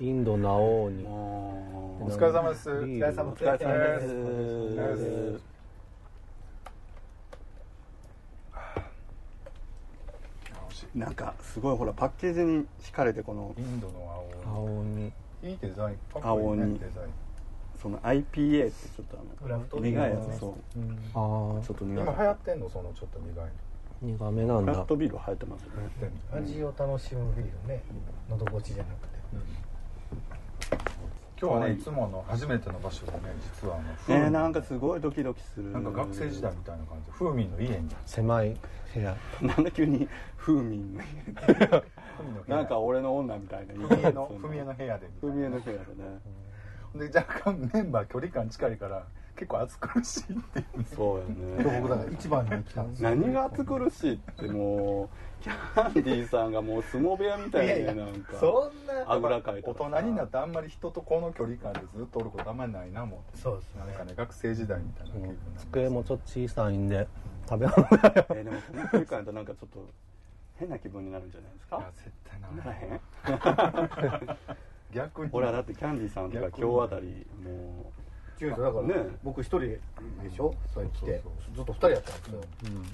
[0.00, 1.02] インドナオに。
[1.02, 2.70] もお疲れ様です。
[2.70, 4.00] お疲れ様で
[4.96, 5.42] す。
[10.94, 15.12] なんかすごいほらパッケージに惹かれてこのインドの青青に。
[15.42, 15.96] いいデザイン。
[15.96, 16.74] かっこいい青に。
[16.74, 17.08] ねデザイン。
[17.82, 20.38] その IPA ってちょっとあクラフトの苦いやつ。
[20.38, 20.54] そう。
[21.12, 21.66] あー。
[21.66, 22.04] ちょっと苦い。
[22.04, 23.50] 今流行ってんのそのちょっと苦い
[24.02, 24.72] 苦めなんだ。
[24.74, 25.70] クラフトビール入ってますね。
[26.32, 27.82] 味を楽しむビールね。
[28.30, 29.18] 喉越しじゃなくて
[31.40, 33.18] 今日はねいつもの初めての場所でね
[33.60, 35.70] 実はあのねなんかすごいドキドキする。
[35.70, 37.88] なんか学生時代みたいな感じ風味の家に。
[38.06, 38.56] 狭い
[38.92, 39.16] 部屋。
[39.40, 41.00] なんで急に 風味の
[41.36, 47.08] 風味の部屋なんか俺の女みたいな言い文江方の文江の部屋で風味の部屋でね。
[47.10, 53.10] で若干メンバー距離感近いから結構暑苦しいっていうそうや今日ね僕だから一番に来たんですよ。
[53.10, 55.08] 何が暑苦しいってもう
[55.42, 63.80] キャンディーさんがもう相撲部屋みたいなねなんかそんなあぐらかいて大人になってあんまり人とこの距離感でずっとおることあんまりないなもんそうですね。
[63.86, 67.06] なんかね学生時代みたいな机もちょっと小さいんで
[67.48, 67.78] 食べ物。
[67.78, 69.86] えーでもこの距離感やとなんかちょっと
[70.56, 74.38] 変な気分になるんじゃないですいやか絶対なならへん
[74.94, 75.30] 逆に。
[75.32, 77.97] 俺はだってキャンディーさんとか今日あたりも違う
[78.46, 78.94] だから、ね
[79.24, 79.80] 僕一人で
[80.34, 80.54] しょ？
[80.72, 81.20] それ来て。
[81.22, 82.40] そうそうずっと二人やったんですよ、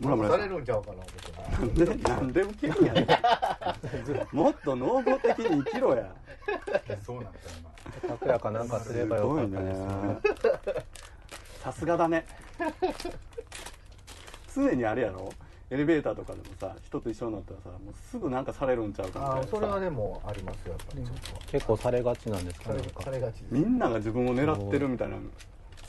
[0.03, 1.03] うムラムラされるんちゃうかな思
[1.67, 3.07] ってなんでなんで受けるんやねん。
[4.37, 6.11] もっと能動的に生きろや。
[7.05, 7.39] そうなんだ
[8.09, 8.63] 拓也かな。
[8.65, 12.27] んかすればよかったですさすがだね。
[14.55, 15.31] 常にあれやろ？
[15.75, 19.39] エレベーターとかでもさ人と一緒になったらさもうすぐなんかされるんちゃうかみたいなさ。
[19.41, 21.05] ああそれはでもありますよやっぱり。
[21.05, 23.45] ちょっと、結構されがちなんですかされなんかされがちです。
[23.51, 25.17] みんなが自分を狙ってるみたいな。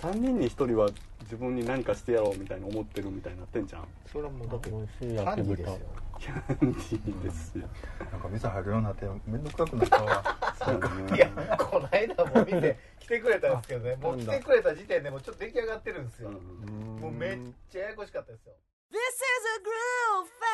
[0.02, 0.90] 3人に1人は
[1.22, 3.88] 自分に何かしてやろうみたいに思ってるみたいになってんじゃん。
[4.12, 5.80] それはもうだって美味しいキャンディーですよ
[6.20, 7.68] キャンディーですよ
[8.12, 10.04] なんか店入るようになって面倒くさくなった。
[10.04, 13.96] わそうだねいやこの間も店来てくれたんですけどね。
[13.96, 17.02] もう来てくれた時点でもうちょっと出来上がってるんですよ、うん。
[17.02, 17.38] もうめっ
[17.70, 18.54] ちゃややこしかったですよ
[18.92, 20.46] This is a groove thing.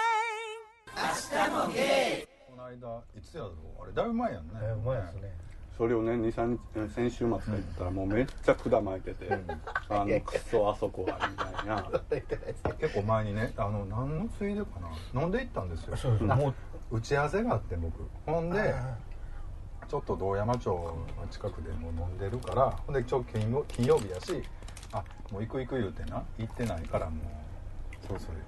[2.49, 3.51] この間いつやろう？
[3.83, 4.53] あれだいぶ前やんね。
[4.61, 5.35] えうまいですね。
[5.77, 6.57] それをね23
[6.87, 9.29] 日先週末と言ったらもうめっちゃ管巻いてて、
[9.89, 11.89] あのクソあそこはみたいな。
[12.79, 14.67] 結構前にねあの何のついでか
[15.13, 15.21] な。
[15.21, 15.95] 飲んで行ったんですよ。
[15.97, 16.35] そうですね。
[16.35, 16.53] も
[16.91, 18.07] う打ち合わせがあって僕。
[18.25, 18.97] ほんであ
[19.87, 20.95] ちょっと道山町の
[21.29, 22.71] 近くでもう飲んでるから。
[22.71, 24.41] ほんでちょ金曜金曜日やし
[24.93, 26.23] あもう行く行く言うてな。
[26.37, 27.25] 行ってないからもう
[28.11, 28.39] そろそろ行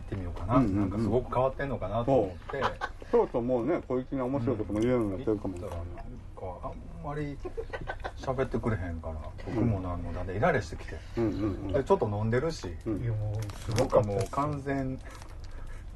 [0.00, 0.80] ってみようかな、うんうんうん。
[0.80, 2.62] なんかすごく変わってんのかなと思って。
[3.10, 5.54] そうそうもうね小粋な面白いことも言えるようになってるかも。
[5.54, 7.38] 行ったらなんかあんまり
[8.16, 9.14] 喋ってくれへんから
[9.46, 10.96] 僕もなんもだんだんイライラしてきて。
[11.16, 13.02] うんうんでちょっと飲んでるし、うん。
[13.02, 14.98] いやもうすなんかもう完全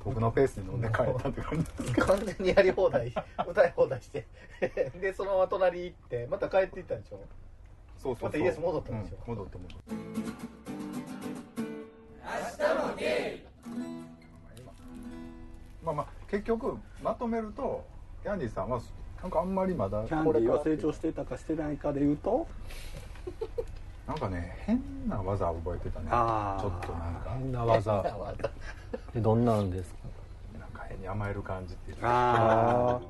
[0.04, 3.14] 僕のペースに飲んで帰ったって感じ完全にやり放題
[3.48, 4.26] 歌い放題して。
[5.00, 7.20] でそのまま隣行ってまた帰っていったんでしょ？
[8.02, 8.30] そうそうそう。
[8.30, 10.81] またイエス戻ったんですようん戻って戻って
[15.84, 17.84] まあまあ結局まとめると
[18.22, 18.80] キャンディーさんは
[19.20, 22.46] なんかあんまりまだキャンディーは成長してたかしてないかで言うと？
[24.06, 26.06] なんかね変な技を覚えてたね。
[26.10, 27.30] ちょっとなんか。
[27.38, 28.02] 変な技。
[29.14, 29.98] でどんなんですか？
[30.58, 31.96] なんか変に甘える感じっていう。
[31.98, 33.00] かあ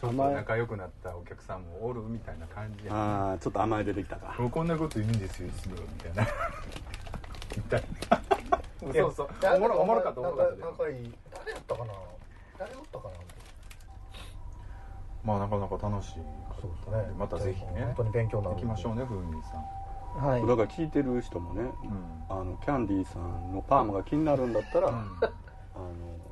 [0.00, 4.34] ちょっと仲良くなったお客さんもおるみたいな感じあーちょっと甘え出てきたか。
[4.50, 5.52] こんなこと言うんですよみ
[6.00, 6.30] たいな。
[7.56, 7.82] みたい。
[8.10, 8.17] な
[8.80, 9.28] そうそう。
[9.56, 10.66] おもろおもろかったおもろかった。
[10.66, 11.14] 仲いい。
[11.34, 11.92] 誰やったかな？
[12.58, 13.14] 誰おったかな？
[15.24, 16.12] まあなかなか楽しい。
[16.60, 17.14] そうですね。
[17.18, 17.84] またぜひね。
[17.86, 18.56] 本当に勉強になる。
[18.56, 20.26] 行きましょうねふうみんさん。
[20.26, 20.40] はい。
[20.46, 21.70] だから聞いてる人もねうん。
[22.30, 25.06] あのキャンディーさんのパーマが気になるんだったら、あの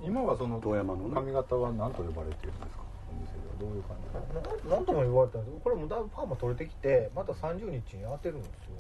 [0.05, 1.15] 今はその遠山のね。
[1.15, 2.83] 髪型は何と呼ばれてるんですか？
[3.11, 3.97] お店ではどういう感
[4.65, 4.71] じ？
[4.71, 8.77] ななんとも言われたんですけどこれもだいぶパーマ取れてきてまた30日に当てるんですよ。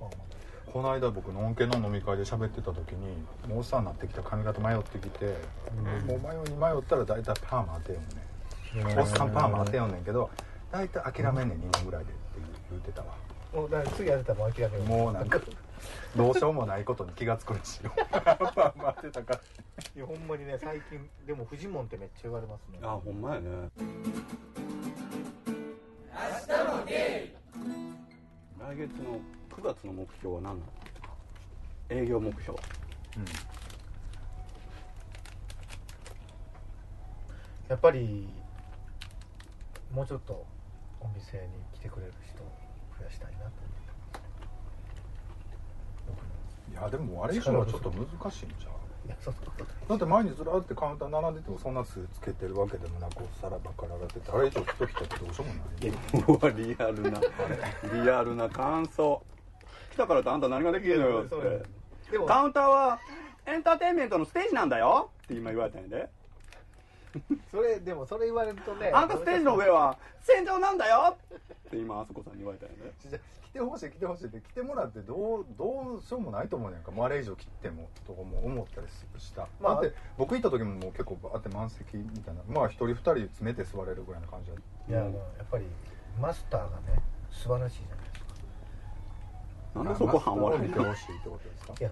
[0.00, 0.39] パーマで
[0.72, 3.06] この間僕のんけの飲み会で喋ってた時に
[3.48, 5.36] もうおっさんになってきた髪型迷ってきて、
[6.06, 7.98] もう迷いに迷ったら大体パーマ当てよ
[8.74, 8.98] うねん。
[8.98, 10.30] おっさんパーマ当てようねんけど
[10.70, 12.20] 大体諦めんねん2年ぐらいでって
[12.70, 13.14] 言うてたわ。
[13.52, 15.40] もうだから次やってたらもう諦めるもうなんか
[16.14, 17.92] どうしようもないことに気がつくらしいよ。
[18.10, 19.40] パーマ当てたから。
[19.96, 22.78] いやほんまにね最近でもフジモンってめっちゃ言われますね。
[22.82, 23.70] あほんまやね。
[28.60, 29.18] 来月の
[29.50, 32.02] 9月の目標は何なの？
[32.02, 32.58] 営業目標。
[37.68, 38.28] やっぱり
[39.92, 40.44] もうちょっと
[41.00, 41.42] お店に
[41.74, 42.46] 来てくれる人を
[42.98, 43.50] 増やしたいなと
[46.72, 48.68] いやでもあれ以上はちょっと難しいんちゃ
[49.06, 49.08] う？
[49.08, 49.34] やそん
[49.88, 55.92] だって前にずらーってカウンター並んでてもそんな数つけてるわけでもなくお皿ばっかり上がっててあれ以上人来たってどうしようもない。
[56.26, 57.20] うわリアルな
[58.04, 59.22] リアルな感想
[59.90, 62.12] 来たからってあんた何ができるのよって。
[62.12, 62.98] でもカウンターは
[63.46, 66.08] エンターテインメントのステージなんだよって今言われたんやで。
[67.50, 72.92] それでもそれ言われるとねあんたステージの上は戦場なんだよって今あそこさんに言われたんやで。
[73.10, 76.92] じゃあ来てほしい来てほしいって来てもらってどうどうしようもないと思うねんか。
[76.92, 78.86] もうあれ以上切ってもとかも思ったり
[79.18, 82.42] した、まあだって僕行った時ももう結構バーって満席みたいな。
[82.46, 85.64] まあ一人二人詰めて座れるぐらいな感じだいやあのやっぱり
[86.20, 87.02] マスターがね
[87.32, 88.09] 素晴らしいじゃない
[89.74, 91.90] なんでそこ半笑い見てほしいってことですかいや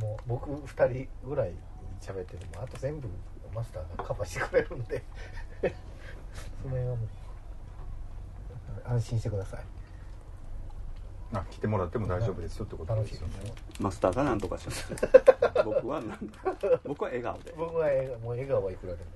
[0.00, 1.52] もう僕2人ぐらい
[2.00, 3.08] 喋ってるもあと全部
[3.54, 5.02] マスターがカバーしてくれるんで。
[6.62, 7.08] その辺はもう
[8.84, 9.60] 安心してください。
[11.32, 13.34] あ来てもらっても大丈夫ですよってことですよね。
[13.80, 14.94] マスターが何とかします。
[15.64, 16.02] 僕は
[16.84, 17.54] 僕は笑顔で。
[17.56, 19.10] 僕は笑顔もう笑顔はいくらでも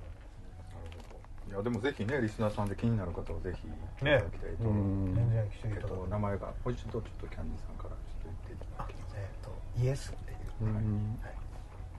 [1.52, 3.70] いやでもぜひねリスナーさんで気になる方はぜひい
[4.00, 5.14] ただきたいとう思う、ん。
[5.14, 9.16] 全然来ていえったと名前がもう一度ちょっとキャンディーさんからちょっと言っていただけます。
[9.20, 9.52] えっ、と
[9.84, 11.20] イエスっていう、うん。
[11.20, 11.37] はい。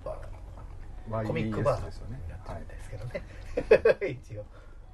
[0.02, 2.18] バーかコミックバーですよね。
[2.18, 3.06] になってはいるんですけど
[4.02, 4.46] ね、一応。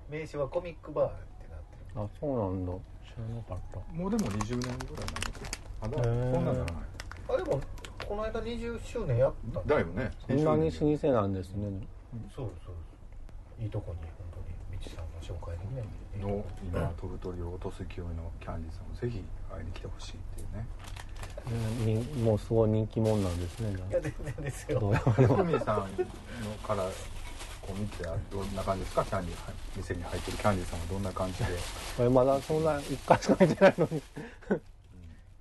[0.09, 1.09] 名称はコミックバーっ
[1.39, 2.01] てなってる。
[2.03, 2.73] あそうなんだ。
[3.07, 3.79] 知らなかった。
[3.95, 5.55] もうでも20年ぐらいなんですよ。
[5.79, 6.83] まだへーそんなんならない。
[7.31, 7.61] あでも
[8.03, 9.67] この間20周年やったん。
[9.67, 10.11] だよね。
[10.27, 11.87] そんなに老舗なんですね。
[12.35, 13.99] そうですそうですいいとこに
[14.81, 15.83] 本当に道さんの紹介にね。
[16.19, 20.65] の今飛ぶ鳥を落とす勢いのキャンディーさんをぜひ会いに来てほしいっていうね。
[21.85, 24.79] ねにもうすごい人気者なんですねいや全然ですよ。
[24.79, 26.83] ふみさんのから
[27.61, 29.05] こう見てどんな感じですか？
[29.05, 29.35] キャンディ
[29.77, 31.45] 店に入ってるキャンディーさんはどんな感じで？
[31.97, 33.97] これまだそんな一回しか見てないのに。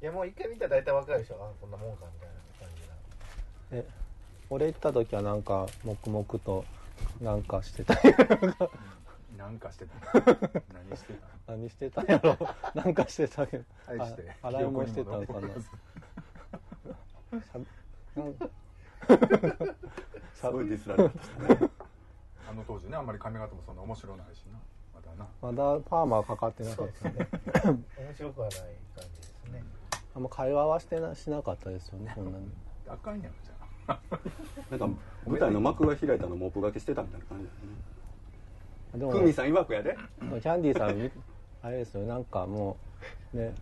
[0.01, 1.35] いやもう一回見たら大体わかるでしょ。
[1.37, 2.95] あこんなもんかみたいな感じが。
[3.73, 3.85] え
[4.51, 6.65] 俺行った時はなんか黙々と
[7.21, 7.95] なんかしてた
[9.49, 9.95] なんかしてた
[10.75, 12.37] 何してた何してたんやろ？
[12.75, 13.65] なんかしてたけど。
[13.87, 15.27] 愛してあ洗い物してたの？
[15.27, 15.71] かなうんす。
[20.53, 21.15] ごいディスられた
[21.65, 21.71] ね。
[22.51, 24.59] あの当時ねあんまり髪型もそんな面白ないしな。
[24.95, 25.27] まだな。
[25.41, 27.29] まだパーマはかかってなかっそうでね。
[27.97, 28.69] 面白くはない感
[29.15, 29.65] じですね。
[30.15, 32.51] あんま会話はしてなしなかったですよねそんなに。
[32.87, 33.99] あかんやんじゃあ。
[34.71, 34.87] なんか
[35.27, 37.51] 舞台の幕が開いたのモップがけしてたみたいな感じだ
[38.95, 39.97] でもねふみさん曰くやで。
[40.21, 41.11] キャンディーさんみ
[41.63, 42.77] あれですよなんかも
[43.35, 43.53] うね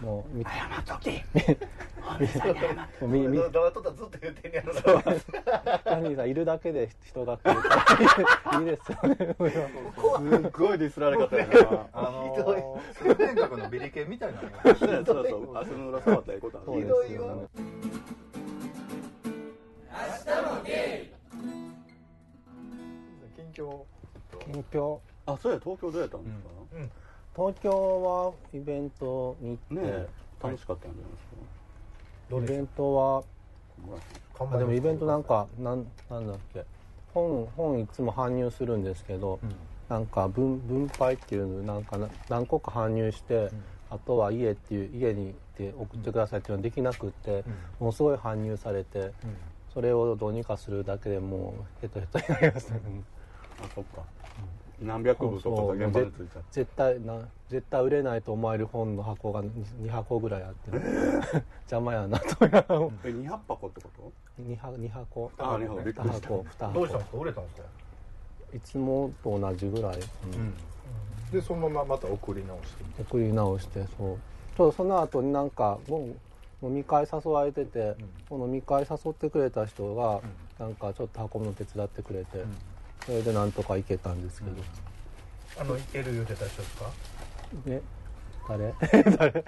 [0.00, 0.50] もうみ謝
[0.80, 1.10] っとき
[3.80, 4.82] ったらずっと言ってんやろな。
[4.82, 7.86] キャンディーさんいるだけで人が来るか
[8.52, 9.16] ら いいですよね。
[9.16, 10.78] すっごい。
[10.78, 14.86] ディスられ方やなあのひどいー通天閣のビリケンみたいなそうそ
[15.22, 15.58] うそう。
[15.58, 17.48] 足の裏触ったらええことあそうるですよ。
[20.64, 21.10] ね
[23.34, 23.84] 近況
[24.44, 26.42] 近況あそうや東京どうやったんですか、
[26.74, 26.90] うん。
[27.34, 30.08] 東京はイベントに行って、ねえ
[30.42, 31.36] 楽しかったんじゃないですか？
[32.30, 33.24] どうでしイベントは
[34.38, 34.44] た。
[34.54, 36.64] あでもイベントなんかなんなんだっけ？
[37.14, 39.38] 本本いつも搬入するんですけど、
[39.88, 43.50] なんか分分配っていうのなんかな何個か搬入して、
[43.88, 47.44] あとは家っていう家に行って送ってくださいっていうのはできなくって、
[47.80, 49.12] もうすごい搬入されて、
[49.72, 52.80] それをどうにかするだけでもうヘトヘトになりましたね、
[53.62, 54.02] あそっか、
[54.80, 56.00] 何百部とかが現場
[56.50, 57.18] 絶対な
[57.48, 60.70] 絶対売れないと思える本の箱が 2, 箱ぐらいあって、
[61.70, 62.80] 邪魔やなと思いながら。
[63.04, 65.32] え200箱ってこと？2箱2箱。
[65.38, 65.82] あ二箱。
[65.82, 66.28] びっくり2した。
[66.28, 66.72] 箱2箱。
[66.74, 67.18] どうしたんですか？
[67.18, 67.68] 売れたんですか？
[68.54, 70.54] いつもと同じぐらい、うん。
[71.30, 74.18] でそのまままた送り直して送り直してそう。
[74.56, 76.08] ちょっとその後になんかも
[76.62, 77.94] う飲み会誘われてて、
[78.28, 80.20] その飲み会誘ってくれた人が、
[80.58, 82.44] なんかちょっと運ぶの手伝ってくれて、
[83.06, 84.56] それでなんとか行けたんですけど、
[85.60, 86.90] あのいける言うてた人ですか？
[87.64, 87.80] ね
[88.48, 88.74] 誰？
[89.16, 89.44] 誰？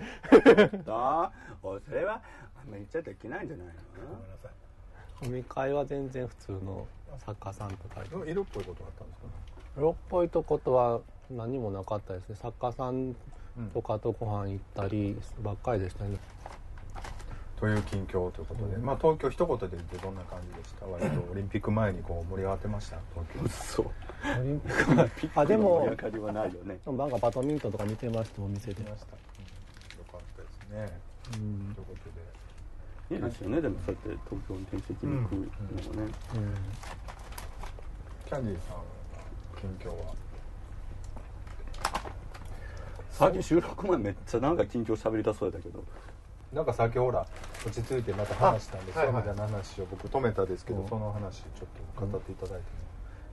[0.85, 2.21] だおいそれは
[2.63, 3.73] あんま言っちゃできないんじゃないの
[4.07, 6.87] ごめんなさい飲み会は全然普通の
[7.25, 9.27] 作家さんとかでも色っぽいことあったんですか
[9.77, 11.01] 色っぽいとことは
[11.31, 13.15] 何もなかったですね作家さん
[13.75, 16.17] とかとご飯行ったりばっかりでしたね、
[17.59, 20.87] という近況ということで、まあ東京一言で言ってどんな感じでした？
[20.87, 22.99] 割とオリンピック前にこう盛り上がってました？
[23.15, 23.49] 東京。
[23.49, 23.87] そう
[24.41, 26.79] オリンピックはあでも盛り上がりはないよね。
[26.87, 28.43] なんかバドミントンとか見てました。
[28.43, 29.19] お店でました、よ
[30.11, 31.01] かったですね。
[31.35, 31.75] うん。
[31.75, 33.17] ということで。
[33.17, 35.49] いいですよねでもそうやって東京に転籍に行くのもね、
[36.35, 36.55] うん。
[38.27, 38.83] キャンディーさんは
[39.59, 40.15] 近況は？
[43.11, 45.83] さっき収録前めっちゃなんか緊張しゃべりたそうやったけど
[46.53, 47.27] なんかさっきほら
[47.67, 50.89] 落ち着いてまた話したんであそれまでの話を僕止めたですけど、うん。
[50.89, 52.63] その話ちょっと語っていただいても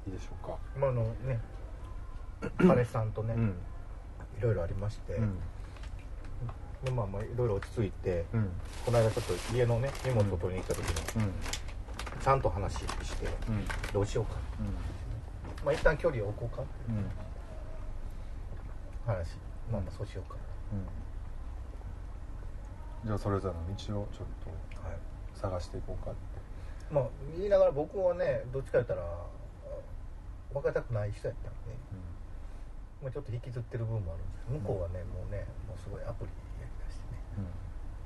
[0.08, 1.40] いいでしょうか、今のね
[2.68, 3.56] 彼氏さんとね、うん。
[4.38, 5.38] いろいろありまして、うん。
[6.84, 8.50] でまあまあいろいろ落ち着いて、うん。
[8.86, 11.32] この間ちょっと家のね荷物を取りに行った時に、うん。
[12.22, 12.80] ちゃんと話し
[13.16, 13.66] てうん。
[13.94, 14.36] どうしようか
[15.64, 17.06] まあ一旦距離を置こうかってうんうん。
[19.08, 19.38] 話。
[19.72, 20.38] まあまあそうしようか
[23.06, 24.28] じゃあそれぞれの道をちょっ
[24.84, 24.98] はい。
[25.34, 26.20] と探していこうかって。
[26.92, 27.06] まあ
[27.38, 29.02] 言いながら僕はねどっちか言ったら
[30.54, 31.54] 分かりたくない人やったん。
[31.70, 31.76] で、
[33.04, 36.32] まあ、ちょっと引きずってる部分もあるんです向こうはね、もうねもうすごいアプリ
[36.62, 37.46] やりだしてね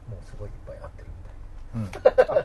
[0.10, 2.44] もうすごいいっぱい会ってるみたいうん、うん、あ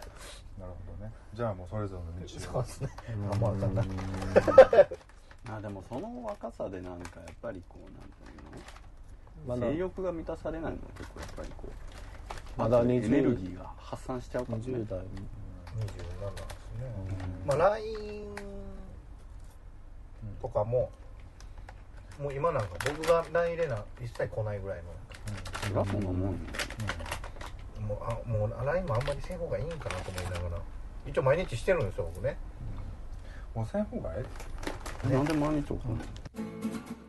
[0.60, 1.10] なるほどね。
[1.34, 2.38] じゃあもうそれぞれの道を。
[2.38, 2.88] そうですね。
[3.32, 3.82] あまああかんな
[5.56, 9.72] あでもその若さでなんかやっぱりこうなんていうの？
[9.72, 11.72] 性欲が満たされないのは結構やっぱりこう
[12.56, 14.64] まだエ20ネルギーが発散しちゃうからね。
[14.64, 15.84] 20代27です
[16.78, 16.86] ね、
[17.46, 18.34] まあ LINE
[20.40, 20.90] とかも
[22.20, 24.84] もう今なんか僕が LINE 入れな一切来ないぐらいの。
[25.62, 26.38] そりゃそんなもんよ。
[27.80, 30.62] もうあもう LINE もあんまりせん方がいいんかなと思いながら。
[31.06, 32.36] 一応毎日してるんですよ僕ね。
[33.54, 34.24] もうせん方がえ
[35.12, 35.98] なんで毎日送るの？
[36.00, 36.02] え
[36.38, 37.03] そ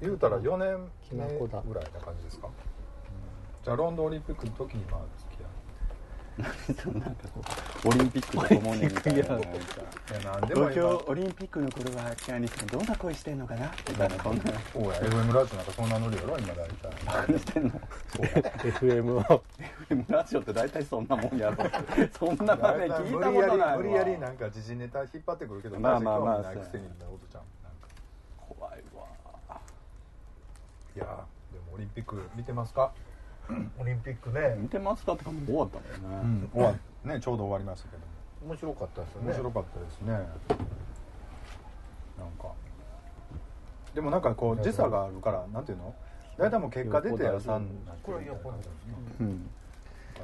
[0.00, 1.60] 言うたら4年目きなこだ。
[1.66, 2.48] ぐらいな感じですか、
[3.64, 5.46] じゃあロンドンオリンピックの時にまあ付き合
[6.36, 7.40] なんかこ
[7.86, 9.22] うオリンピックとともにみたいな。
[10.46, 10.70] 東今。
[10.70, 13.72] 京オリンピックの頃はキャニスさんどんな恋してんのかな？
[13.88, 14.22] みたいな。
[14.22, 14.42] そんな
[14.74, 17.70] おや FM ラジオなんかそんなノリやろ今大体何してんの？
[18.60, 21.56] FM ラジオって大体そんなもんやろ。
[22.18, 23.76] そんな場面聞いたことないわ。
[23.78, 27.48] 無理やりなんか時事ネタ引っ張ってくるけどまあまあまあないくせになことちゃんか
[28.38, 29.06] 怖いわ
[30.96, 31.04] いや
[31.52, 32.92] でもオリンピック見てますか？
[33.78, 34.56] オリンピックね。
[34.58, 35.12] 見てますか？
[35.12, 36.74] ってかもう終わったもんね、終わ
[37.04, 38.02] ねちょうど終わりましたけど
[38.48, 39.26] 面白かったですよね。
[39.28, 40.12] 面白かったですね。
[40.12, 40.22] なん
[42.38, 42.48] か。
[43.94, 45.94] でもなんかこう時差があるからなんていうの？
[46.38, 47.66] 大体もう結果出てやさん
[48.02, 48.72] これはイヤホンですね。
[49.20, 49.50] うん。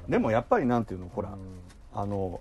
[0.08, 1.08] でもやっぱりなんていうの？
[1.08, 1.30] ほら、
[1.94, 2.40] あの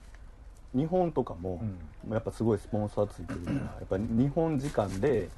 [0.73, 1.61] 日本とかも、
[2.09, 5.29] やっぱすごいスポンサーついてるからやっぱり日本時間で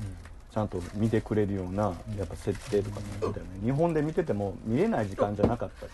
[0.54, 5.94] ちゃんと見てくれるようなやっぱ設定とかなんだよね日本で見てても見れない時間じゃなかったじ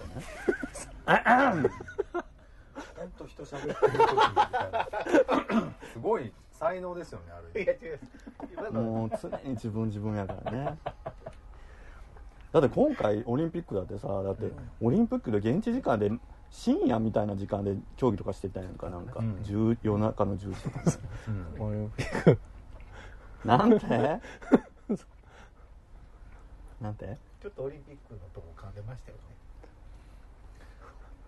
[1.05, 1.61] ゃない？
[2.97, 3.11] ほん。
[3.11, 4.17] と人喋ってる時みたい
[4.71, 4.87] な
[5.93, 7.71] すごい才能ですよねある意味。
[7.71, 7.87] い
[8.57, 10.77] や違もう常に自分自分やからね。
[12.51, 14.51] だって今回オリンピックだってさだって
[14.81, 16.11] オリンピックで現地時間で
[16.51, 19.35] 深夜みたいな時間で競技とかしてたやんかなんか、うん。
[19.45, 20.81] 10夜中の10時とか
[21.27, 21.67] うん。
[21.69, 22.37] オリンピック
[23.45, 23.85] なんて？
[26.81, 27.17] なんて？
[27.41, 29.23] ちょっとオリンピックのとこ噛んでましたよね。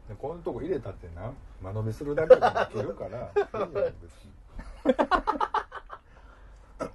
[0.10, 3.20] でこういうとこ入れたってな間延びするだけでもいけるから。
[3.20, 3.32] い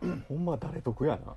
[0.07, 1.35] いほんま誰得やな。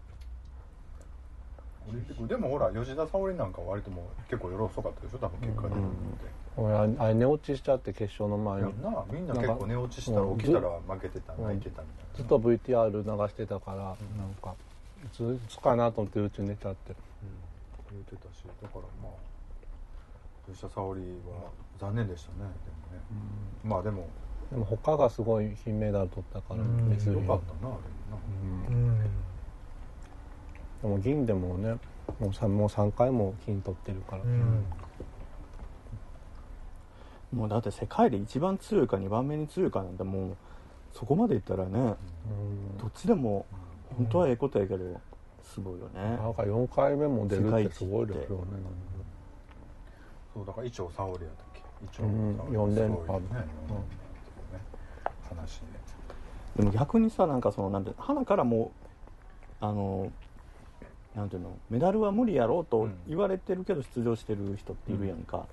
[1.88, 5.20] オリンピックでもほら吉田沙保里なんかは割ともう結構よろそかったでしょ？
[5.20, 5.82] 多分結果でうん
[6.60, 8.84] 俺ああれ寝落ちしちゃって決勝の前に。
[8.84, 9.06] な。
[9.12, 11.44] みんな結構寝落ちしたら起きたら負けてたうん。
[11.44, 12.18] 泣いてたみたいな。
[12.18, 13.96] ずっと VTR 流してたから、なん
[14.42, 14.56] か
[15.04, 16.94] いついつかなと思ってうち寝ちゃって。
[17.92, 21.50] 言ってたしだからまあ吉田沙保里は
[21.80, 23.04] 残念でしたねでもね、
[23.64, 24.08] まあでも。
[24.52, 26.90] でも他がすごい金メダル取ったからうん。
[26.90, 27.16] 別に。
[27.16, 27.90] よかったなあれ
[28.36, 28.70] もな。
[28.70, 29.00] うん。
[30.82, 31.78] でも銀でもね
[32.20, 34.66] もう 3, もう3回も金取ってるから、うん
[37.34, 40.38] もうだって世界で一番強いか2番目に強いかなんてもう
[40.94, 42.78] そこまでいったらねうん。
[42.78, 43.46] どっちでも
[43.98, 45.00] 本当はええことやけど
[45.44, 46.02] すごいよね。
[46.18, 48.44] なんか4回目も出るってすごいですよね。
[50.34, 51.62] そうだから伊調沙保里やったっけ？
[51.86, 52.38] 伊調うん。
[52.38, 53.00] 沙保里四連覇。
[53.00, 53.26] すごいね。
[56.58, 58.72] ででも逆にさなんかそのなんて花からも
[59.62, 60.12] うあの
[61.16, 65.46] なんていうのメダルは無理やろうと言われてるけど出場してる人っているやんか、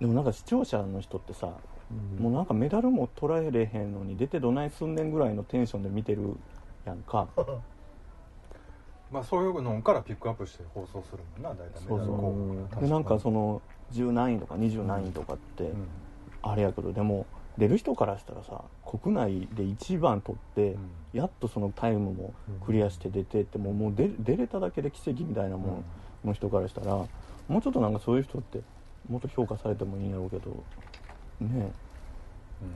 [0.00, 1.50] でもなんか視聴者の人ってさ、
[1.90, 2.22] うん。
[2.22, 6.36] もうなんかメダルも捉えれへんのに出てどないすんねんぐらいのテンションで見てる
[6.84, 7.28] やんか。
[9.10, 13.62] まあそういうのからピックアップして放送するもんな大体メダルそうでなんかその
[13.92, 15.88] 10何位とか20何位とかって、うん。
[16.42, 17.26] あれやけどでも
[17.56, 20.90] 出る人からしたらさ国内で一番取って、うん。
[21.14, 25.84] やっとそのタイムもクリアして出てってもうもう出出れただけで奇跡みたいなもん。
[26.24, 27.08] の人からしたらも
[27.48, 28.60] うちょっとなんかそういう人って
[29.08, 30.50] もっと評価されてもいいんやろうけど
[31.40, 31.72] ね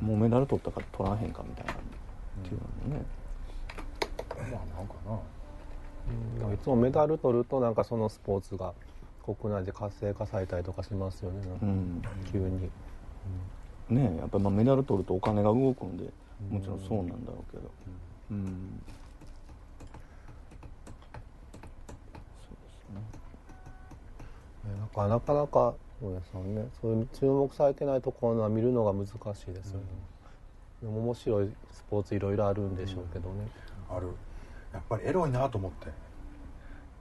[0.02, 0.08] うん。
[0.08, 1.74] もうメダル取ったから取らへんかみたいなっ
[2.48, 2.60] ていう
[2.90, 3.04] のね。
[4.50, 6.48] まあなんかな。
[6.48, 6.54] うん。
[6.54, 8.72] いつもメダル取るとなんかそのスポーツが
[9.24, 11.38] 国内で活性化されたりとかしますよね。
[11.62, 12.02] うん。
[12.30, 12.70] 急に、
[13.88, 16.04] ねえやっぱりまあメダル取るとお金が動くんで
[16.50, 17.70] もちろんそうなんだろうけど。
[18.30, 18.80] うん、
[22.40, 22.48] そ
[22.92, 23.02] うね。
[24.80, 26.68] なかなかなかそうですよね。
[26.80, 29.86] そういう注目されてないところは見るのが難しいですよね、
[30.82, 33.46] でも面白いスポーツいろいろあるんでしょうけどね、
[33.88, 34.08] ある。
[34.72, 35.92] やっぱりエロいなと思って。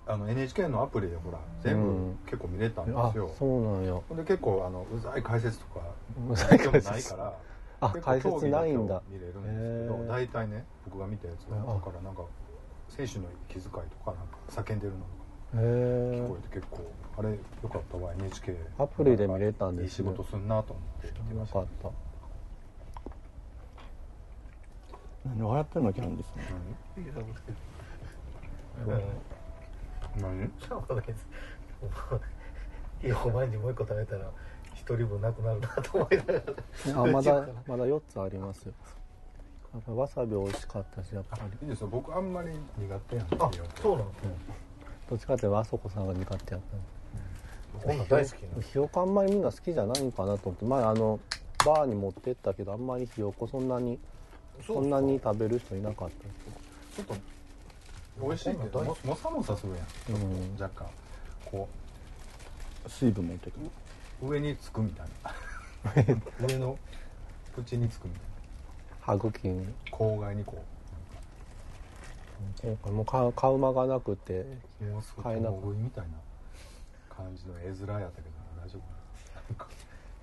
[0.08, 2.18] あの NHK のアプリでほら全部うん。
[2.26, 4.00] 結構見れたんであすよ、そうなんや。
[4.08, 5.80] ほんで結構あのうざい解説とか
[6.30, 6.92] うざい解説。
[6.92, 7.34] ないから
[7.82, 9.02] あ解説ないんだ。
[9.10, 11.74] 見れるんですけど大体ね僕が見たやつはあ。
[11.76, 12.24] だからなんか
[12.90, 15.06] 選手の気遣いとかなんか叫んでるのと
[15.58, 16.92] かへ聞えこえて結構
[17.22, 17.38] あれよ
[17.70, 20.10] かったわ NHK アプリで見れたんですね。
[20.10, 21.08] いい仕事すんなと思って。
[21.22, 21.92] 見てましたなかっ
[25.24, 25.30] た。
[25.30, 26.34] 何笑ってんのキャンディス
[30.18, 30.52] 何何？
[30.68, 31.28] そうです
[33.06, 34.32] いやお前にもう一個食べたら
[34.74, 36.42] 一人分なくなるなと思いながら
[37.04, 38.74] あまだまだ4つありますよ。
[39.76, 41.44] やっぱわさび美味しかったしやっぱり。
[41.62, 42.50] いいですよ僕あんまり
[42.80, 44.12] 苦手やんあそうなの
[45.08, 46.62] どっちかっていうとあそこさんが苦手やっ
[47.84, 50.66] こんなん大好きなひよこあんまりみんな好きじゃないんかなと思って。
[50.66, 51.20] 前あの
[51.66, 54.00] バーに持ってったけどあんまりひよこそんなに
[54.66, 57.04] そんなに食べる人いなかった。
[57.04, 60.22] ちょっと美味しいけどももさもさするやん。
[60.22, 60.90] うんと若干
[61.46, 61.68] こ
[62.88, 63.56] 水分持ってく。
[64.24, 65.34] 上につくみたいな。
[66.48, 66.78] 上の
[67.56, 68.22] 口につくみたい
[69.02, 69.66] 歯茎に。
[69.66, 70.64] な口外にこ
[72.64, 74.46] 今回もう買う間がなくて
[75.22, 76.12] 買えなく大食いみたいな
[77.22, 78.82] 感じの絵面やったけど大丈夫
[79.50, 79.68] なんか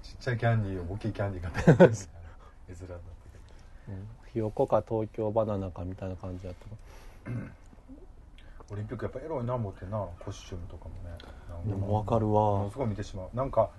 [0.03, 1.93] ちっちゃいキャンディーを大きいキャンディーが出てるみたいな
[2.69, 2.99] 絵面だった
[3.87, 4.09] けうん。
[4.33, 7.37] ひよこか東京バナナかみたいな感じだったど
[8.71, 11.17] オリンピックやっぱエロいな思ってなコスチュームとかもね。
[11.49, 12.59] なんでかも分かるわ。
[12.59, 13.29] ものすごい見てしまう。
[13.35, 13.71] なんか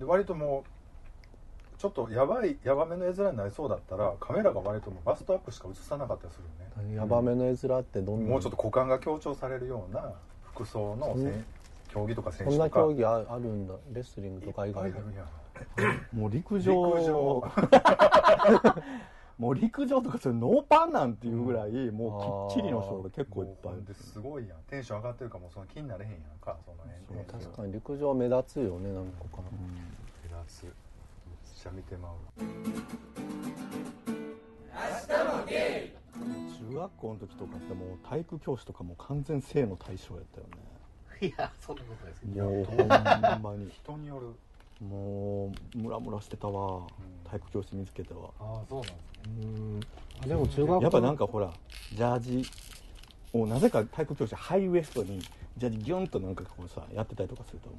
[0.00, 6.96] で割ともうちょっとやばいやばめの絵面になりそうだったらカメラが割ともうバストアップしか映さなかったりするよね。
[6.96, 11.16] ヤバめの絵面ってどんなもうちょっと股間が強調されるような服装の
[11.92, 13.74] 競技とか選そんな手とか競技ああるんだ。
[13.92, 14.98] レスリングとか以外で。
[16.12, 16.96] もう陸上。
[16.96, 17.44] 陸上。
[19.38, 23.94] もう陸上とかそれノーパンなんていうぐらいもうきっちりの人が結構いっぱい。
[23.94, 24.58] すごいやん。
[24.68, 27.20] テンション上がってるからもうその気になれへんやんかその辺。
[27.20, 30.64] ね確かに陸上目立つよね何個か目立つ。
[30.64, 30.72] めっ
[31.56, 32.16] ちゃ見てまう
[36.70, 40.69] 中学校の時とかってもう体育教師とかもう完全性の対象やったよね
[41.20, 42.44] いやそんなことないですけど。
[42.44, 43.70] もう ほんまに。
[43.70, 44.34] 人による。
[44.86, 46.78] もうムラムラしてたわ。
[46.84, 46.86] ん。
[47.24, 48.30] 体育教師見つけては。
[48.40, 49.46] ああそうなんですね。
[49.46, 49.80] うん。
[50.24, 50.82] あでも中学校。
[50.82, 51.52] やっぱなんかほら
[51.92, 52.42] ジャージ
[53.32, 55.20] をなぜか体育教師ハイウエストに
[55.56, 57.76] ジャージギュンとなんかこうさやってたりとかするとも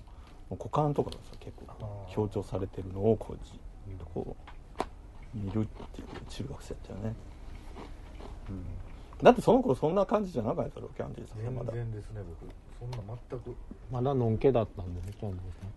[0.52, 3.54] う股間とかがさ結構強調されてるのをこうじ
[3.94, 7.16] っとこう見るっていう中学生やったよね。
[9.24, 11.72] だってその頃そんな感じじゃなかったろキャンディーさん全まだ。
[11.74, 12.52] 然ですね僕
[12.82, 12.98] そんな
[13.30, 13.56] 全く。
[13.92, 15.72] まだのんけだったんでねキャンディーさん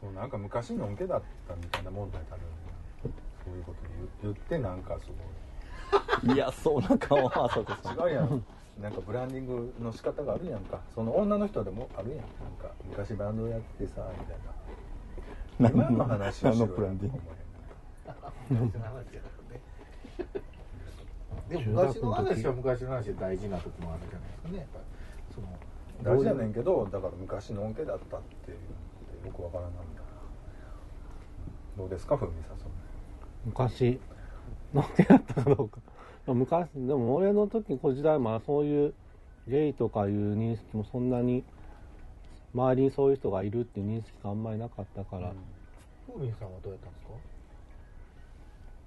[0.00, 2.54] そうなんか昔のんけだったみたいな問題があるよね
[3.44, 6.34] そういうこと言う言ってなんかすごい。
[6.36, 8.44] 嫌そうな顔はあそこさん違うやん。
[8.80, 10.80] なんかブランディングの仕方があるやんか。
[10.94, 12.18] その女の人でもあるやん。
[12.18, 12.26] なん
[12.60, 15.70] か昔バンドやってさみたいな。
[15.70, 17.20] 今の話をしろよ何のブランディング？
[18.50, 20.40] 昔の 話じゃなくて
[21.52, 24.84] でも昔の話は昔の話で大事なとこもあるじゃないですかねやっぱり
[25.34, 25.48] その
[26.14, 29.80] 大事やねんけどだから昔のんけだったっていうのってよくわからなんだ
[31.76, 32.70] どうですかふみさんそれ
[33.44, 34.00] 昔。
[34.74, 35.80] のんけだったかどうか。
[36.26, 38.94] まあ昔でも俺の時こ時代まあそういう
[39.48, 41.44] ゲイとかいう認識もそんなに
[42.54, 45.32] 周りにそういう人がいるっていう認識があんまりなかったから、
[46.06, 47.12] ふうみんさんはどうやったんですか？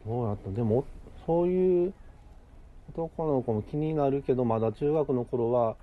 [0.05, 0.51] どうやった？
[0.51, 0.85] でも
[1.25, 1.93] そういう
[2.95, 5.75] 男の子も気になるけどまだ中学の頃は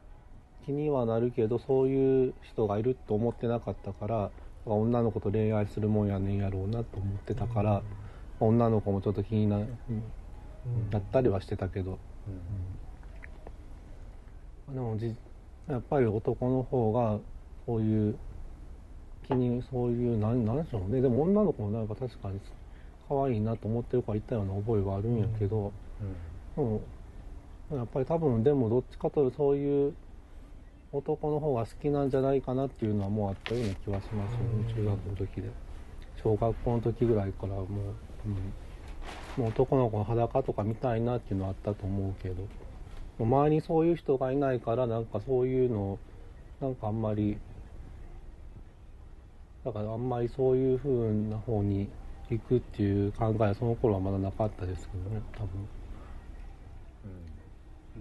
[0.65, 4.31] 気にはなるけどそういう人がいると思ってなかったから
[4.65, 7.83] 女の子と恋愛するもんやねんやろうなと思ってたから、
[8.39, 11.99] 女の子もちょっと気にななったりはしてたけど、
[14.73, 15.17] でもじ
[15.69, 17.19] やっぱり男の方が
[17.67, 18.15] そういう
[19.27, 21.01] 気にそういうなんなんでしょうね。
[21.01, 22.39] でも女の子もなんか確かに
[23.09, 25.73] 可愛いなと思ってるから言ったような覚えはあるんやけど、
[26.55, 26.81] でも
[27.71, 29.95] やっぱり多分でもどっちかというとそういう
[30.93, 35.51] 男の方が好きなんじゃないかなっていうのはもうあったような気はしますね、中学の時で。
[36.23, 37.69] 小学校の時ぐらいからもう、
[39.39, 42.45] うん、もう男の子の裸とか見たいなっていうのはあったと思うけど。
[43.19, 45.99] 周りにそういう人がいないからなんかそういうの
[46.61, 47.39] なんかあんまり
[49.65, 50.91] だからあんまりそういう風
[51.31, 51.89] な方に
[52.31, 55.49] 行くっていう考えはその頃はまだなかったですけどね多分。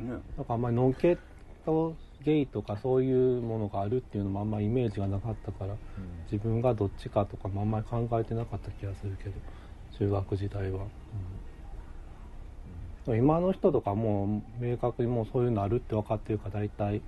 [0.02, 0.12] ね。
[0.38, 1.18] なんかあんまりノンケ
[1.66, 5.76] とゲイとかそういうものがあるっていうのもあんまりイメージがなかったから
[6.32, 9.32] 自分がどっちかとかもあんまり考えてなかった気がするけど
[9.98, 10.86] 中学時代は、
[13.08, 17.02] うん、今の人とかもう明確にもうそういうのあるって分かってるから大体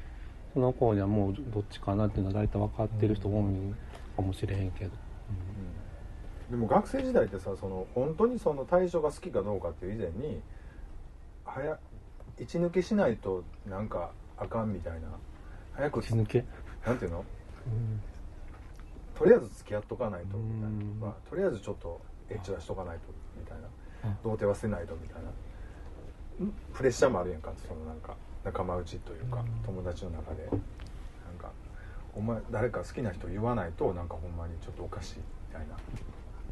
[0.53, 3.43] その子にはもうどっちかなっていうのは大体分かってる人多い
[4.15, 4.91] かもしれへんけど、
[6.51, 10.39] でも学生時代ってさその本当にその対象が好きかどうかっていう以前に
[11.43, 11.79] 早
[12.39, 15.07] 一抜けしないとなんかあかんみたいな。
[15.73, 16.45] 早く血抜け、
[16.85, 17.25] なんていうの？
[17.67, 18.01] うん。
[19.15, 20.99] とりあえず付き合っとかないとみたいうん。
[20.99, 23.03] な、まあ、とりあえずちょっとエッチはしとかないと
[23.37, 23.67] みたいな。
[24.09, 25.29] あ童貞は捨てないとみたいな。
[26.73, 29.47] プレッシャーもあるやんかそのなんか仲間内というかうん。
[29.65, 30.43] 友達の中で。
[30.45, 30.59] なん
[31.39, 31.51] か
[32.15, 35.23] お前誰か好きな人言わないとなんかほんまにちょっとおかしいみ
[35.55, 35.75] たいな。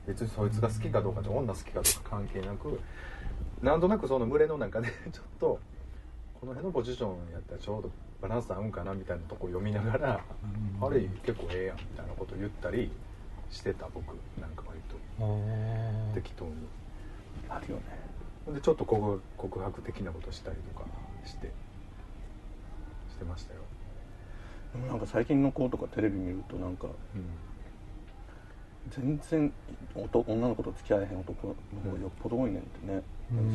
[0.07, 2.79] 別にそいつが好きかどうかって女好きかどうか関係なく
[3.61, 5.59] なんとなくその群れの中で ちょっと
[6.39, 10.23] この辺のポジションやったらちょうどバランス合うんかなみたいなとこ読みながら
[10.81, 12.91] あれ結構ええやんみたいなこと言ったり
[13.49, 14.95] してた僕なんか割と。
[16.15, 16.53] 適当に。
[17.49, 17.83] あるよね。
[18.53, 20.85] でちょっと告告白的なことしたりとか
[21.25, 21.51] して
[23.09, 23.59] してましたよ、
[24.73, 26.87] でもなんか最近の子とかテレビ見るとなんか
[28.89, 29.53] 全然
[29.95, 33.03] 男女の子と付き合えへん男の方がよっぽど多いねんってね、うん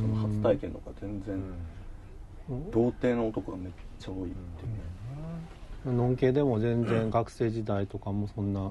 [0.01, 2.71] その初体験とか全然、うん。
[2.71, 8.71] 童貞の男がめっちゃ多いっていうね、ノン系でも全然学生時代とかもそんな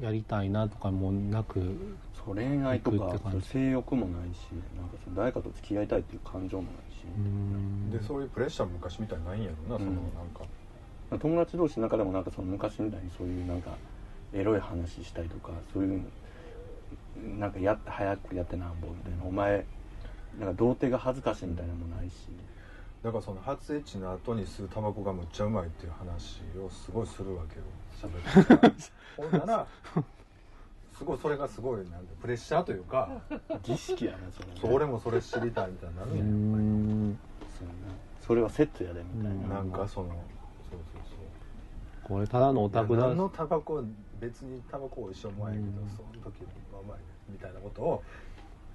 [0.00, 1.58] やりたいなとかもなく
[2.24, 7.90] そう恋愛とか性欲もないしなんかその誰かと付き合いたいっていう感情もないし、うん。
[7.90, 10.44] でそういうプレッシャーも昔みたいにないんやろな、そのうんなんか。
[11.18, 13.70] 友達同士の中でもなんかその昔みたいにそういうなんか
[14.32, 16.02] エロい話したりとかそういう
[17.38, 19.24] なんかやって早くやってなんぼみたいな。
[19.24, 19.64] お前
[20.38, 22.12] なんか童貞が恥ずかしいみたいなのもないし。
[23.02, 27.64] だからその初エッチの後に吸うタバコがむっちゃうまいっていう話をすごいするわけよ。
[28.02, 28.82] 喋って。
[29.16, 29.66] ほんなら
[30.96, 33.08] すごいそれがすごいなんかプレッシャーというか
[33.62, 34.54] 儀式やなそれね。
[34.60, 37.16] そう俺もそれ知りたいみたいになるうんや
[37.56, 37.94] そうやな。
[38.26, 41.18] それはセットやでみたいな、なんかそのそうそうそう。
[42.02, 43.06] これただのオタクだ。
[43.06, 43.84] 何のタバコ
[44.18, 45.88] 別にタバコ美味しい思わんやけど、うん。
[45.90, 48.02] その時はうまいねみたいなことを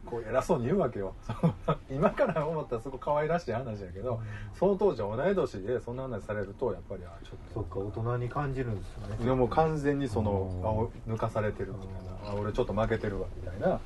[0.06, 1.16] こう偉そうに言うわけよ。
[1.90, 4.20] 今から思ったらすごい可愛らしい話やけど、
[4.54, 7.54] その当時は同い年でそんな話されるとやっぱりあちょっと。
[7.54, 9.26] そっか大人に感じるんですよね。
[9.26, 10.66] でも完全にそのうん。
[10.66, 12.32] あお抜かされてるみたいな。
[12.32, 13.80] あ俺ちょっと負けてるわみたいな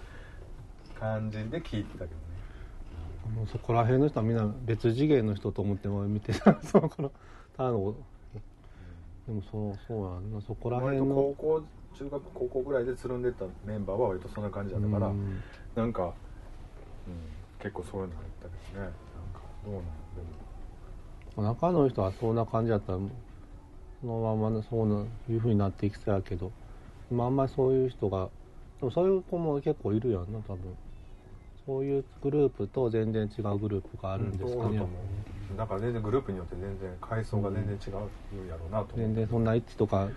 [1.00, 2.28] 感じで聞いてたけどね。
[3.36, 6.60] もうそこら辺の人はみんな別次元の人と思っても見てた。
[6.64, 7.12] その頃
[7.56, 7.96] ただの
[9.28, 10.42] でもそうそうやんな。
[10.42, 11.06] そこら辺の。
[11.06, 11.64] 高校
[11.98, 15.44] 中学高校ぐらいでつるんでたメンバーは割とそんな感じだったから、うん。
[15.76, 16.14] なんか、うん、
[17.60, 18.86] 結構そういうのあったけどね。
[18.86, 19.90] なんかどうなんで
[21.38, 23.00] 中の人はそんな感じだったら
[24.02, 26.52] そのままそうないう風になっていきそうやけど。
[27.10, 28.30] 今あんまりそういう人が
[28.80, 30.76] でもそういう子も結構いるやんな多分。
[31.66, 34.86] そういうグループと全然違うグループがあるんですかね、そうだ
[35.56, 40.10] だから全然グループによって全然階層が全然違うやろうなと思う、全然そんなエッチとか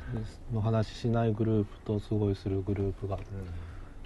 [0.52, 3.16] の話しないグループとすごいするグループが。
[3.16, 3.22] うん。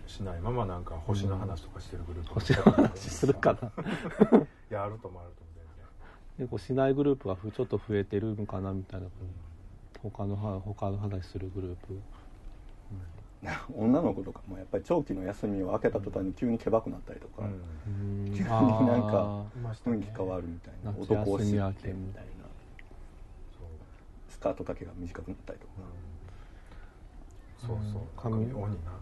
[0.06, 3.72] しないままなんか星の話とかしてるグループも星の話するかな
[4.70, 5.54] いやあると思うあると思う
[6.36, 9.06] 結構しないグループがふちょっと増えてるのかなみたいな。
[10.10, 11.98] 他のは他の話するグループ
[13.74, 18.32] 女の子とかもやっぱり長期の休みを明けた途端に急にけばくなったりとか、うん。
[18.34, 19.46] 急になんか
[19.84, 22.44] 雰囲気変わるみたいな夏男を知ってみたいな。
[23.58, 23.66] そう。
[24.28, 25.72] スカート丈が短くなったりとか。
[27.62, 27.68] うん。
[27.68, 28.02] そうそう。
[28.16, 28.92] 髪髪鬼な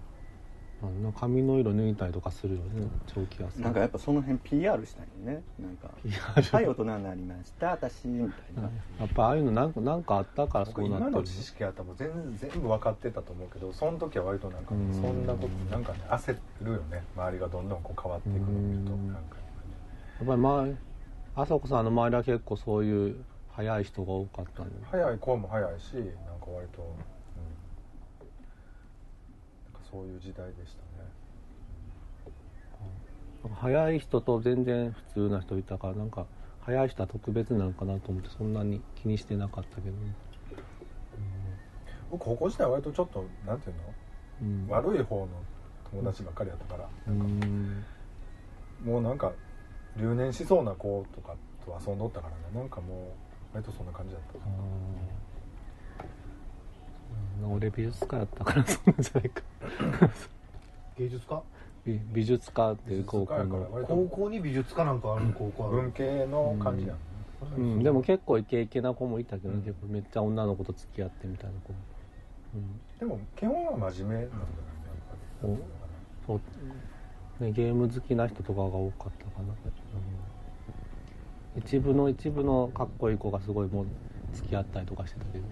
[1.13, 2.89] 髪の色抜いたりとかするよね。
[3.07, 5.43] 長期休みなんかやっぱその辺 PR したいよね。
[5.59, 8.69] なんか PR はい大人になりました私みたいな、や
[9.05, 14.93] っぱああいうのなんかなんかあったからそ僕うなってる今の知識あったらもう全然全部分かってたと思うけどその時は割となんかうん。
[14.93, 17.03] そんなことなんかね焦るよね。
[17.17, 19.13] 周りがどんどんこう変わっていくのを見るとうん。
[19.13, 19.37] なんか
[20.19, 20.77] やっぱり周り
[21.35, 26.97] あさこさんの周りは結構そういう早い人が多かったんで早い子も早いしなんか割と、
[29.93, 31.09] そういう時代でしたね。
[33.55, 36.27] 早い人と全然普通な人いたからなんか
[36.61, 40.15] 早い人は特別なのかなと思ってそんなに気にしてなかったけどね、
[42.11, 43.83] 僕高校時代は割とちょっとなんていうの、
[44.43, 45.29] うん、悪い方の
[45.91, 47.85] 友達ばっかりやったから、うん。
[48.85, 49.33] もうなんか
[49.97, 51.35] 留年しそうな子とか
[51.67, 52.43] と遊んどったからね。
[52.55, 52.95] なんかも
[53.53, 54.39] う割とそんな感じだった。
[54.39, 55.32] うん
[57.51, 59.43] 俺美術科やったからそうなんじゃないか。
[60.97, 61.43] 芸術家？
[61.85, 65.77] 美美術科っていう高校の、高校に美術科なんかある高校ある。
[65.77, 66.95] 文系の感じや。
[66.95, 66.97] ん、
[67.57, 71.79] うん、でも結構イケイケな子もいたけど、うん結構めっちゃ女の子と付き合ってみたいな子も、
[73.01, 75.59] でも基本は真面目なんだよね
[76.27, 76.41] そう、
[77.45, 79.55] ね、ゲーム好きな人とかが多かったかな、
[81.57, 83.87] うん、一部の一部のかっこいい子がすごいもう
[84.33, 85.45] 付き合ったりとかしてたけど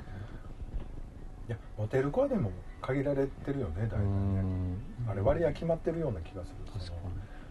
[1.50, 4.06] いやモテる子はでも限られてるよね大体うね
[4.40, 4.76] ん。
[5.08, 6.72] あれ割合決まってるような気がする。
[6.72, 6.92] 確か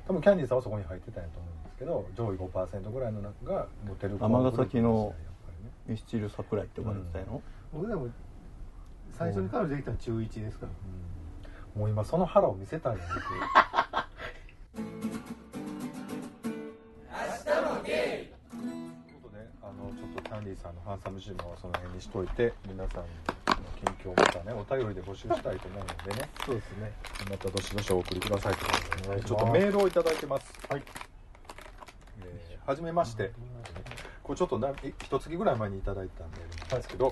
[0.07, 5.13] 多分キャンディーさんはそこに入ってたんやと思うんですけど上位5%ぐらいの中がモテる子尼崎の
[5.85, 7.41] ミスチル桜井って呼ばれてたの、
[7.73, 8.07] 僕でも
[9.17, 10.71] 最初に彼女できたの中1ですから。
[11.75, 13.41] もう今その腹を見せたいんですよという
[19.21, 23.07] ことであのちょっとキャンディーさんのハンサムジムはその辺にしといて皆さんの
[23.86, 26.30] 近況をまたねお便りで募集したいと思うのでね。
[26.46, 26.92] そうですね。
[27.30, 29.24] またどしどしお送りくださいということで。
[29.24, 30.54] ちょっとメールをいただいてます。
[30.70, 30.84] はい。
[32.24, 33.32] えーはじめまして。
[34.24, 37.12] これちょっとな一月ぐらい前にいただいたメールなんですけど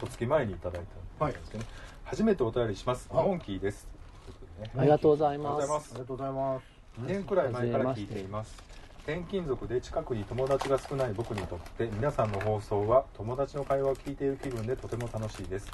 [0.00, 0.82] 一月前にいただい
[1.18, 1.70] たんですけど、ね
[2.04, 3.08] 初めてお便りします。
[3.10, 3.86] あモンキーです。
[4.26, 5.92] ということでねありがとうございます。
[5.92, 6.72] ありがとうございます。
[7.00, 8.54] 2年くらい前から聞いています
[9.04, 15.68] 転勤族で近くに友達が少ない僕にとって皆さんの放送は友達の会話を聞いている気分でとても楽しいです。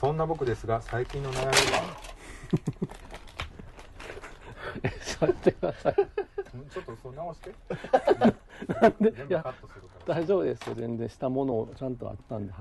[0.00, 1.52] そんな僕ですが最近の悩みは？
[5.20, 5.92] 座ってください。
[5.92, 5.96] ん
[6.70, 7.54] ちょっとそう直して。
[8.80, 9.10] なんで？
[9.28, 9.54] いや
[10.06, 10.74] 大丈夫ですよ。
[10.74, 12.52] 全然したものをちゃんとあったんで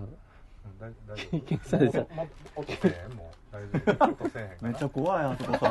[1.16, 3.68] 経験されちゃう夫も音せえへんもう大丈
[4.04, 4.06] 夫。
[4.24, 4.68] 音せえへんから。
[4.70, 5.68] めっちゃ怖いあそこさ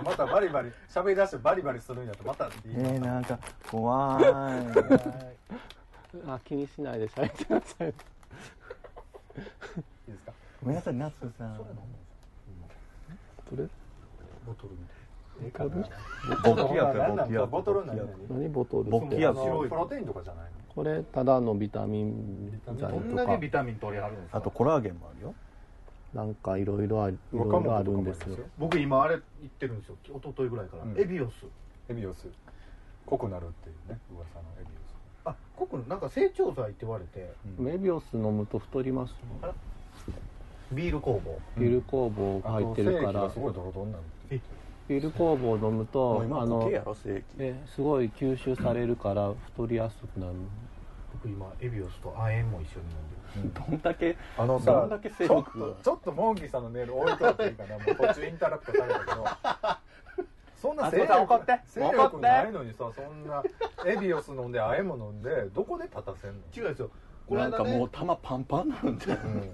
[0.00, 0.04] ん。
[0.04, 3.38] またバリバリ喋り出してバリバリするんやったらまたえなんか
[3.70, 4.24] 怖い。
[6.26, 7.88] あ気にしないで喋ってください。
[7.88, 7.98] いいで
[10.18, 10.32] すか？
[10.62, 11.56] ごめんなさい夏子さん。
[11.56, 11.64] こ
[13.56, 13.68] れ？
[14.46, 14.80] ボトルみい
[15.48, 15.70] いかな。
[16.44, 18.48] 勃起薬や勃起薬ボトル何？
[18.48, 18.90] ボトルって。
[18.90, 20.50] 勃起薬プロテインとかじゃないの？
[20.74, 24.38] これただのビタミン剤たいなどんとかだけビタミン取りはるんですか？
[24.38, 25.34] あとコラーゲンもあるよ。
[26.14, 28.36] なんかいろいろあるいろいろあるんですよ。
[28.58, 29.96] 僕今あれ言ってるんですよ。
[30.04, 31.00] 一昨日ぐらいから、うん。
[31.00, 31.32] エビオス。
[31.88, 32.26] エビオス。
[33.06, 34.68] 濃くなるっていうね噂のエビ
[35.24, 37.32] あ濃くなんか成長剤って言われて。
[37.58, 39.54] オス、メビオス飲むと太りますよ
[40.72, 41.38] ビール工房。
[41.58, 43.28] ビール酵母が入ってるから。
[43.30, 44.40] すごいドロドロになるえ
[44.90, 50.32] ビール酵母を飲むもとあのえすごい吸収されるから太りやすくなる
[51.12, 52.86] 僕今エビオスと亜鉛も一緒に
[53.38, 53.66] 飲んでる。
[53.70, 59.24] どんだけあのさどんだけちょっとちょっとモンキーさんのメール置いといていいかなもう途中インタラプトされたけど
[60.60, 61.60] そんなあすいません怒って。
[61.66, 63.44] 勢力ないのにさそんな
[63.86, 66.38] エビオス飲んであえも飲んでどこで立たせんの？
[66.52, 66.90] 違うんですよ
[67.28, 69.50] このなんかもう玉パンパンになるんじゃんうん。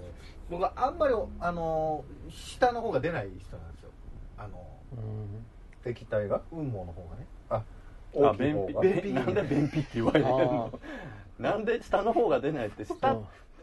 [0.49, 3.91] 僕はあんまりあの下の方が出ない人なんですよ。
[4.39, 4.76] あのうん
[5.85, 6.41] 液体が？
[6.49, 7.27] 雲母の方がね。
[7.49, 7.63] ああ
[8.13, 8.73] 大きい便秘。
[8.73, 9.13] 方が便秘。
[9.13, 10.79] なんで便秘って言われるあの
[11.39, 13.15] なんで下の方が出ないって下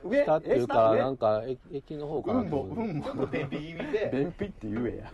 [0.05, 0.25] 上？
[0.25, 0.99] 下っていうかえ下上？
[0.99, 4.11] なんかえ液の方かなうんぼうんちょっと便秘気味で。
[4.13, 5.13] 便秘って言えや。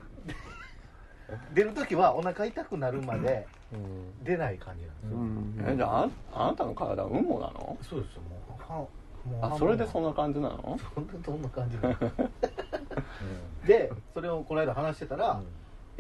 [1.55, 4.25] 出る時はお腹痛くなるまでうん。
[4.25, 5.73] 出ない感じなんですよ、うん。
[5.75, 7.77] えじゃああんあなたの体うんもなの？
[7.83, 8.23] そうですよ。
[8.23, 10.79] もうはもうあそれでそんなな感じなの？
[10.95, 11.97] そんなそんな感じなん
[13.67, 15.41] でそれをこの間話してたら、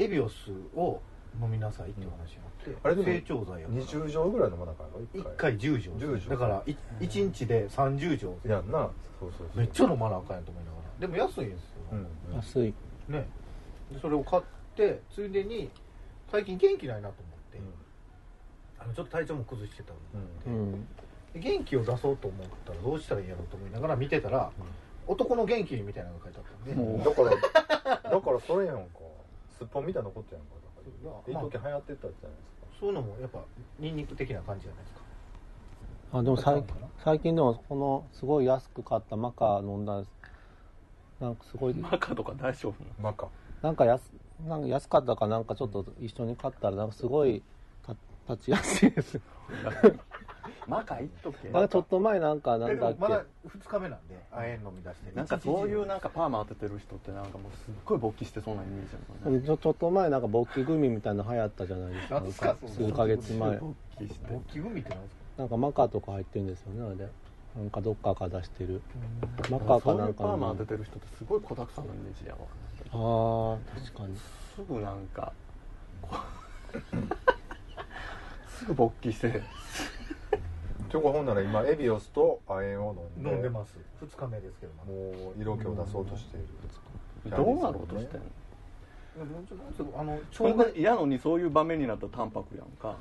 [0.00, 1.00] エビオスを
[1.40, 3.80] 飲みなさいっていう話になって、あれでも成長剤やから。
[3.82, 8.90] 20錠ぐらい飲まなあかんの1回10錠10錠だからい1日で30錠いやんな。
[9.20, 9.58] そうそうそう。
[9.58, 10.82] めっちゃ飲まなあかんやと思いながら。
[11.00, 12.36] でも安いんですよ、うん。
[12.36, 12.74] 安い。
[13.08, 13.26] ね。
[13.92, 14.42] でそれを買っ
[14.74, 15.70] てついでに
[16.32, 17.60] 最近元気ないなと思って、
[18.78, 19.98] あのちょっと体調も崩してたの
[20.46, 20.52] うん。
[20.52, 20.86] うん。
[21.34, 24.50] で元気を出そうと思ったらどうしたらいいんやろうと思いながら見てたら、
[25.06, 26.74] 男の元気みたいなのが書いてあったんで。
[26.74, 27.04] もう。
[27.04, 28.99] だからだからそれやんか
[29.60, 31.32] すっぽんみたいなことやんかだから。
[31.32, 32.66] いや一時流行ってたじゃないですか。
[32.80, 33.44] そういうのもやっぱ
[33.78, 35.00] ニンニク的な感じじゃないですか。
[36.12, 36.64] あでも最
[37.04, 40.12] 最近でもこのすごい安く買ったマカ飲んだんです
[41.20, 43.28] なんかすごいマカとか大丈夫マカ。
[43.60, 44.00] なんか安
[44.46, 47.42] なんか安かったかなんかちょっと一緒に買ったらなんかすごい
[47.86, 47.94] た
[48.32, 49.20] 立ちやすいです
[50.66, 67.08] マカいっとけなんかちょっと前なんかなんだっけまだ2日目なんで亜鉛飲み出してなんかそういうなんかパーマ当ててる人ってなんかもうすっごい勃起してそうなイメージあるもんねちょちょっと前なんか勃起グミみたいなの流行ったじゃないですかなんか数ヶ月前勃起して勃起グミってなんですかなんかマカとか入ってるんですよねあれ
[67.62, 68.80] なんかどっかから出してる
[69.50, 72.38] マカかなんかパーマ当ててる人ってすごい子だくさんのイメージやわ
[72.92, 75.32] ああ確かにすぐなんか
[78.58, 79.42] すぐ勃起して
[80.90, 81.26] というかほん。
[81.26, 84.84] なら今エビオスと亜鉛を飲んで飲んでます2日目ですけども。
[84.84, 86.46] もう色気を出そうとしている。
[87.24, 89.24] どうなろうとしてんの？
[89.24, 92.96] もうちょっとあのそんな嫌のにそういう場面になったら淡白やんか。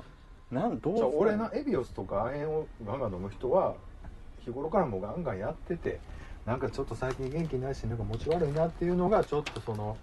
[0.50, 3.74] なんどうじゃあ俺のエビオスとか亜鉛をガンガン飲む人は
[4.44, 6.00] 日頃からもうガンガンやってて
[6.44, 9.96] なんかちょっと最近元気ないしなんか持ち悪いなっていうのがちょっとその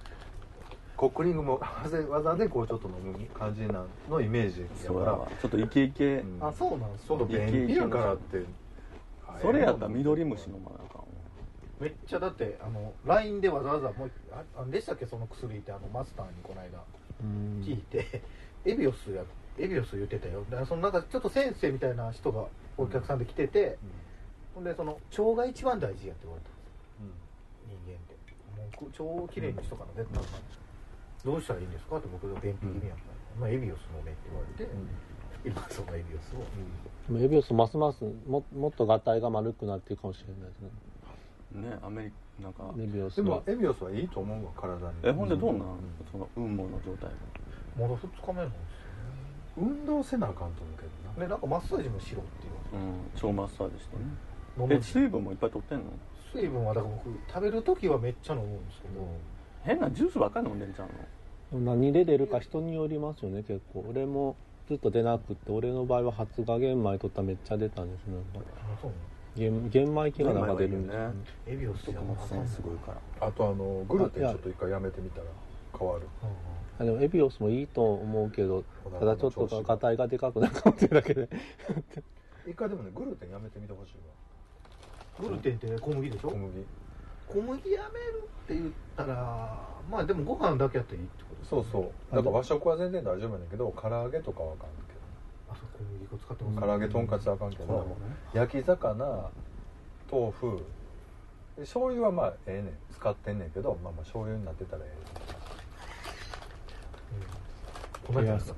[0.97, 1.61] コックリングも
[2.09, 6.39] 技でこうちょっと飲む感じなのイメージやそうからちょっとイケイケ、うん。
[6.41, 8.43] あそうなんですその便秘やからって。
[9.39, 11.07] それやったら緑虫飲まなあかんわ。
[11.79, 15.05] めっちゃだってあの LINE でわざわざもうああれでしたっけ？
[15.05, 16.83] その薬ってあのマスターにこの間。
[17.21, 17.61] うん。
[17.63, 18.23] 聞いて、
[18.65, 19.23] エビオスや
[19.59, 20.43] エビオス言ってたよ。
[20.49, 23.77] だからそのなんかちょっと先生みたいな人がお客さんで来てて、
[24.55, 26.67] ほんでその腸が一番大事やって言われたんです
[27.67, 28.17] 人間って。
[28.81, 30.23] もう腸をきれいにしとかな絶対。
[30.23, 30.66] あかん
[31.27, 34.71] どうしたらいいんですかって僕が便秘気味やったら、まあ、エビオス飲めって言われて、
[35.43, 36.39] 今そのエビオスを、
[37.11, 40.61] でもエビオスますますももっとがたいが丸くなっていくかもしれないです
[41.61, 41.69] ね。
[41.69, 42.73] ねアメリカなんか。
[42.79, 44.93] エビオスでもはエビオスはいいと思うわ体に。
[45.03, 45.61] えほんでどうなん、
[46.09, 47.11] その雲母の状態
[47.77, 48.61] まだ2日目なんです
[49.57, 51.11] 運動せなあかんと思うけどな。
[51.11, 52.81] よねでなんかマッサージもしろっていう。
[52.81, 53.29] うん。
[53.29, 54.03] 腸マッサージしてね。
[54.75, 55.91] え水分もいっぱい取ってんの？
[56.33, 59.07] 水分はだから僕食べる時はめっちゃ飲むんですけど、
[59.63, 60.93] 変なジュースばっかり飲んでんちゃうの？
[61.51, 63.85] 何で出るか人によりますよね結構。
[63.89, 64.35] 俺も
[64.67, 68.49] ずっと出なくって俺の場合は発芽玄米取ったらめっちゃ出たんですなんか。
[68.73, 68.91] あそう
[69.35, 71.07] 玄玄米菌がなんか出るんですよ。
[71.09, 71.15] ね。
[71.45, 73.27] 玄エビオスじゃなさそうすごいから。
[73.27, 75.27] あとあのグルテンちょっと一回やめてみたら
[75.77, 76.07] 変わる。
[76.79, 78.63] あでもエビオスもいいと思うけど
[78.99, 81.29] ただちょっとがたいがでかくなるかもってだけで。
[82.45, 83.93] 一回でもねグルテンやめてみてほしい
[85.23, 85.29] わ。
[85.29, 86.29] グルテンって小麦でしょ？
[86.29, 86.65] 小麦。
[87.27, 92.15] 小麦やめるって言ったらまあでもご飯だけやったらいいってことですそうそう。
[92.15, 94.93] だから和食は全然大丈夫やねんけど唐揚げとかはあかんけ
[95.49, 97.73] あそう小麦粉使ってますど唐揚げとんかつはあかんけど。
[97.73, 97.81] ね
[98.33, 99.29] 焼き魚
[100.11, 100.65] 豆腐
[101.55, 102.77] で醤油はまあええねん。
[102.93, 104.97] 使ってんねんけどまあまあ醤油になってたらええ
[108.05, 108.57] この間だったね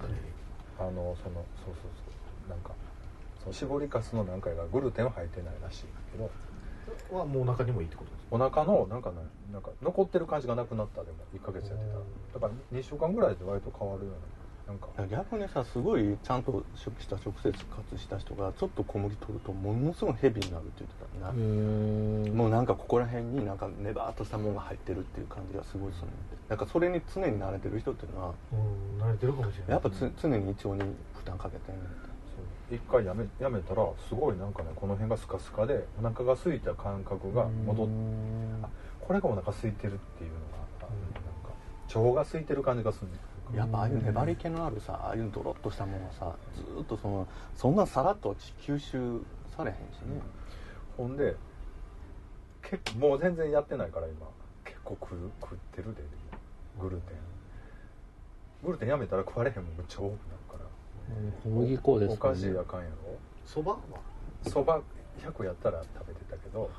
[0.79, 1.89] あのそのそうそうそ
[2.47, 2.49] う。
[2.49, 2.71] なんか
[3.43, 6.29] その絞りかすの何回がグルテンは入ってないらしいけど
[7.11, 9.17] はもうお腹にもいいってことですお腹のなんかね
[9.51, 11.93] なんか残ってる感じがなくなったでも1ヶ月やってた。
[11.93, 11.99] ら
[12.33, 14.19] だから2週間ぐらいで割と変わるような
[14.69, 14.87] なんか。
[15.09, 21.33] 逆にさすごいちゃんと食した直接活した人がちょっと小麦取るとものすごいヘビーになるって言ってたう
[22.29, 26.15] な、もうなんかここら辺になんかネバーっとしたものが入ってるっていう感じがすごいするんで。
[26.49, 31.81] なんかそれに常に慣れてる人っていうのはうん慣れてるかもしれないやっぱつ常に胃腸に負担かけてんね
[32.71, 37.93] 一回やめやめたらすごいなんかねこの辺がスカスカでお腹が空いた感覚が戻って
[38.63, 38.69] あ
[39.01, 43.17] これがお腹空いてるっていうのが、あなんか腸が空いてる感じがするね
[43.57, 49.21] やっぱああいう粘り気のあるさああいうドロッとしたものがさずーっとそのそんなさらっと吸収
[49.55, 50.21] されへんしね、
[50.95, 51.35] ほんで
[52.61, 54.27] 結構もう全然やってないから今。
[54.63, 56.03] 結構食う食ってるで
[56.79, 58.65] グルテン。
[58.65, 60.38] グルテンやめたら食われへんもんめっちゃ多くな
[61.43, 62.87] 小麦粉ですおか菓子あかんや
[63.45, 63.77] そばは。
[64.45, 64.81] ろそば
[65.21, 66.69] 100やったら食べてたけど。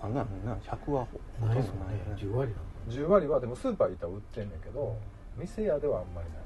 [0.00, 1.56] あんなのな100はほほとんどない。
[1.56, 2.16] ねよね。
[2.16, 2.52] 10割
[2.88, 4.96] なん10割はでもスーパー行ったら売ってんねんけど
[5.36, 6.38] 店屋ではあんまりない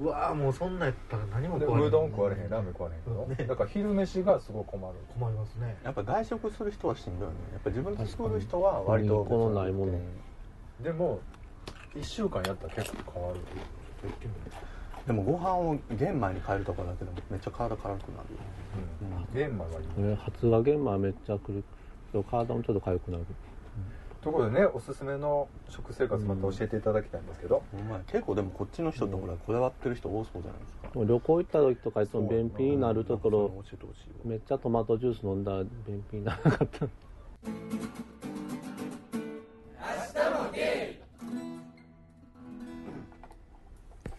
[0.00, 0.06] う。
[0.06, 1.88] わーもうそんなんやったら何もで食われへん。
[1.88, 3.34] うどん食われへんラーメン食われへんけど、ね。
[3.48, 4.94] だから昼飯がすごい困る。
[5.18, 5.76] 困りますね。
[5.82, 7.34] やっぱ外食する人はしんどいね。
[7.52, 10.00] やっぱ自分で作る人は割と小麦粉のないもの。
[10.82, 11.20] でも
[11.94, 13.40] 1週間やったら結構変わる。
[14.02, 14.40] 言ってみる
[15.06, 18.40] でもご飯を玄米に変えるとかだけでもめっちゃ体辛くなるよ。
[19.02, 19.34] うん。
[19.34, 21.64] 玄米はいい俺発芽玄米めっちゃくる
[22.12, 23.24] けど体もちょっと痒くなる。
[24.20, 30.90] ところでねおすすめの食生活また教えていただきたいんですけど、お前結構でもこっちの人ってほらこだわってる人多そうじゃないですか。
[30.94, 36.86] もう旅行行った時とかいつも便秘になるところ教えてほしいわめっちゃトマトジュース飲んだら便秘にならなかった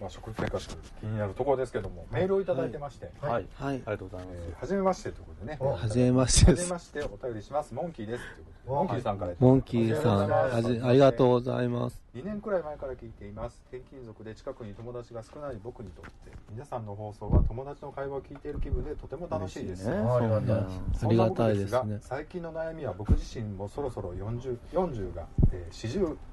[0.03, 0.67] まあ、食生活
[0.99, 3.75] 気になるところですけどもメールをいただいてまして、はい、はい。
[3.75, 4.25] ありがとうござい。
[4.27, 5.57] ます、えーはじめましてということでね。
[5.61, 7.73] おはじめましてはじめましてお便りします。
[7.73, 8.53] モンキーですということで。
[8.65, 10.67] おモンキーさんからモンキーさんありがとうございます。
[10.67, 12.01] あじありがとうございます。
[12.15, 13.61] 2年くらい前から聞いています。
[13.69, 20.65] 転勤族で近くに友達が少ない僕にとって皆さんの放送は友達の会話を聞いている気分でとても楽しいです、ねありがたい
[21.05, 21.93] ありがたいですね。
[21.95, 26.17] が最近の悩みは僕自身もそろそろ 40, 40が、えー40、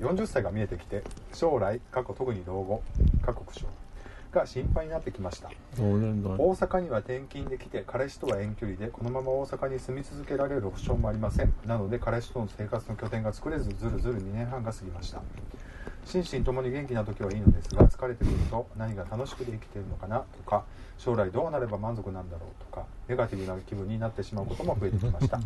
[0.00, 1.02] 40歳が見えてきて
[1.32, 2.82] 将来過去特に老後
[3.22, 3.66] 過酷症
[4.32, 5.50] が心配になってきました。
[5.78, 11.52] 大阪には転勤できて彼氏とは遠距離でこのまま大阪に住み続けられる保証もありません。
[11.64, 15.22] なので彼氏との生活の拠点が作れずずるずる2年半が過ぎました。
[16.04, 20.20] 心身ともに元気な時はいいのですが疲れてくると何が楽しくて生きているのかな？
[20.20, 20.64] とか
[20.98, 22.64] 将来どうなれば満足なんだろう？
[22.64, 25.40] とかネガティブな気分になってしまうことも増えてきました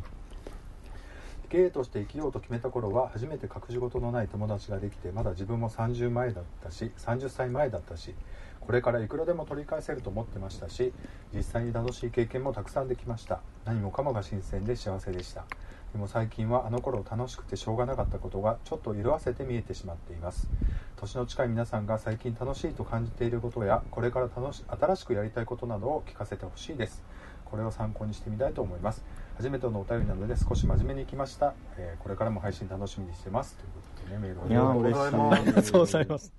[1.50, 8.14] 経営として生きようと決めた頃は初めて隠し事のない友達ができてまだ自分も30前だったし30歳前だったし
[8.60, 10.92] これからいくらでも取り返せると思ってましたし
[11.34, 13.40] 実際に楽しい経験もたくさんできました。
[13.64, 15.44] 何もかもが新鮮で幸せでした。
[15.92, 20.48] でも最近はあの頃楽しくてしょうがなかったことがちょっと色あせて見えてしまっています。
[20.96, 27.02] 年の近い皆さんが最近楽しいと感じていることやこれから楽し新しくやりたいことなどを聞かせてほしいです。
[27.44, 29.02] これを参考にしてみたいと思います。
[29.40, 33.56] 初めてのお便りなので少し真面目にいきました、えーこれからも配信楽しみにしてます。
[33.56, 35.40] ということでねメールをいやありがとうございます。
[35.40, 36.06] 嬉しいありがとうござい。
[36.06, 36.32] ます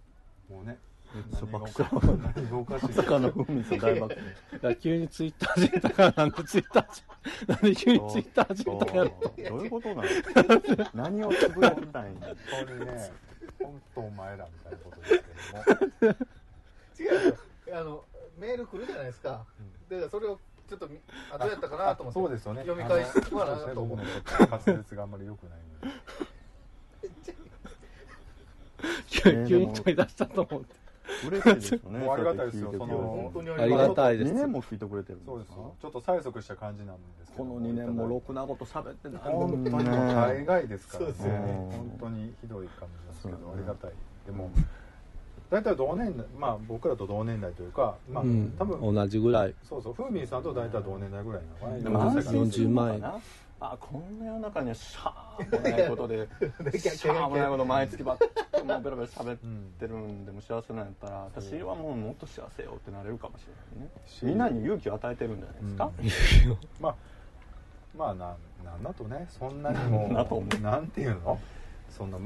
[0.52, 0.78] もうね
[1.16, 4.16] めっちゃ爆何がおか何がおかしいまさかのふみさん大爆
[4.62, 7.04] 笑急にツイッター始めたからなんでツイッター始
[7.48, 9.50] めなんで急にツイッター始めたんやろそう。
[9.50, 10.04] どういうことなの
[10.94, 13.12] 何をつぶやきたいんだ本当にね。
[13.60, 15.24] 本当お前らみたいなことです
[15.98, 17.18] けども。
[17.24, 17.80] 違うよ。
[17.80, 18.04] あの
[18.38, 19.46] メール来るじゃないですか、
[19.90, 20.40] だからそれを
[20.72, 20.98] ちょっとみ
[21.30, 22.20] あどうやったかなと思って。
[22.22, 22.62] そうですよね。
[22.62, 24.06] 読み返してかなと思って。
[24.40, 25.98] 僕の滑舌があんまり良くないので。
[29.10, 30.76] 急急に取り出したと思って。
[31.28, 32.00] 嬉しいですよね。
[32.08, 32.72] もうありがたいですよ。
[32.72, 34.32] その本当にありがたいです。
[34.32, 37.44] 2年も聞いてくれてるんそうですちょっと催促した感じなんですけど。
[37.44, 41.12] この2年もろくなこと喋ってない本当にもう大概ですからね。
[41.12, 41.54] そうですよね。
[41.70, 43.92] 本当にひどい感じですけどありがたい。
[44.26, 44.50] でも
[45.52, 48.54] 大体同年代まあ僕らと同年代というかまあうん。
[48.58, 49.54] 多分同じぐらい。
[49.64, 51.74] そうそうふーみんさんと大体同年代ぐらいなの。
[51.74, 53.20] かなでも安心するのか40な
[53.64, 56.28] あこんな世の中にはしゃーもないことで
[56.72, 58.26] でしゃーもないこと毎月ばっか
[58.58, 63.92] りもうベラベラ喋ってるんでも幸せなんやったら私はもうもっと幸せよってなれるかもしれないね。
[64.24, 66.96] みんなに勇気を与えてるんじゃないですか、 まあ
[67.96, 68.36] まあな
[68.66, 70.62] なんだとねそんなにもなんだと思う。
[70.62, 71.40] なんていうの？
[71.90, 72.18] そんな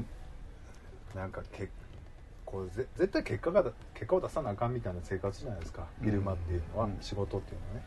[1.14, 1.68] なんかけ
[2.46, 5.84] こうぜ絶対結果が結果を出さなあかんみたいな生活じゃないですか。
[6.02, 6.96] 昼間っていうのは、うん。
[7.00, 7.82] 仕事っていうのはね、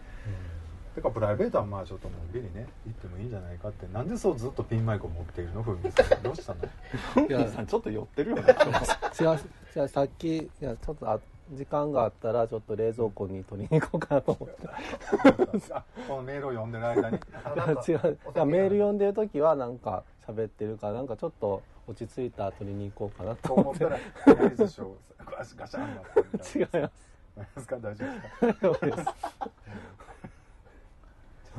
[0.95, 3.87] だからプライベートはまあちょっとのんびりね行ってもいいんじゃないかって。
[3.93, 5.63] なんでそうずっとピンマイクを持っているの？
[5.63, 6.23] ふみさん。
[6.23, 6.59] どうしたの？
[7.15, 8.43] ふみさんちょっと寄ってるよね。
[9.19, 9.39] 違う
[9.75, 11.19] 違うさっきいやちょっとあ
[11.53, 14.67] 時間があったらちょっと冷蔵庫に取りに行こうかなと思って
[15.73, 17.17] あこのメールを読んでる間に。
[17.87, 18.17] 違う。
[18.35, 23.79] いやメール読んでる時はなんか喋ってるからなんかちょっと落ち着いたら取りに行こうかなと思って。
[23.79, 26.59] と思ったらとりあえずしょガシャガシャンなって。
[26.59, 27.09] みたいな違います。
[27.35, 28.05] 何ですか大丈
[28.61, 29.15] 夫ですか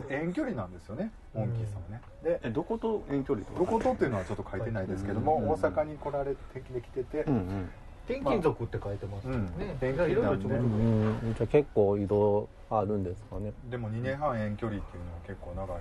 [0.09, 1.11] 遠距離なんですよね？
[1.35, 3.59] モンキーさんはねでえどこと遠距離とか？
[3.59, 7.71] どことっていうのはちょっと書いてないですけども、うん大阪に来られてできてて、うんうん。
[8.07, 9.89] 転勤族って書いてますよね、うん。
[9.89, 11.35] いろいろちょこちょこうん。
[11.37, 13.53] じゃあ結構移動あるんですかね？
[13.69, 15.81] でも2年半遠距離っていうのは結構長い。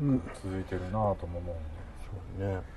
[0.00, 1.54] うん続いてるなぁとも思う
[2.36, 2.44] んで。
[2.44, 2.75] そうね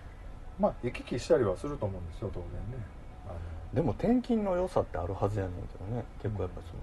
[0.60, 2.86] まあ行き来したりはすると思うんですよ当然ね。
[3.28, 3.34] あ
[3.74, 6.04] でも転勤の良さってあるはずやねんけどね。
[6.22, 6.80] 結構やっぱその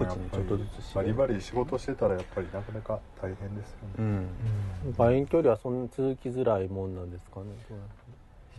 [0.00, 4.14] の各地にちょっとずつバリバリ仕事してたらやっぱりなかなか大変ですよね、うん。
[4.86, 7.46] やっぱ遠距離はそんな続きづらいもんなんですかね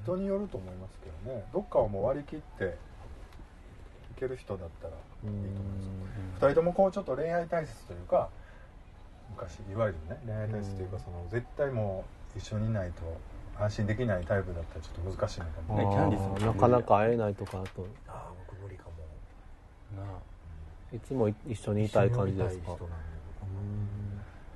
[0.03, 1.43] 人によると思いますけどね。
[1.51, 2.71] どっかをもう割り切って行
[4.19, 5.57] ける人だったらいいと思いま
[6.39, 6.45] す。
[6.45, 8.29] 2人ともこうちょっと恋愛体質というか
[9.31, 13.01] 昔いわゆるね恋愛体質というかその絶対もう一緒にいないと
[13.59, 15.77] 安心できないタイプだったらちょっと難しいのかも。
[15.77, 16.35] ねキャンディーズも。
[16.35, 17.87] あーなかなか会えないとかあと。
[18.07, 18.91] ああ僕無理かも。
[20.03, 20.95] なあ。
[20.95, 22.63] いつも一緒にいたい感じですか？
[22.63, 22.99] 一緒にいたい人なん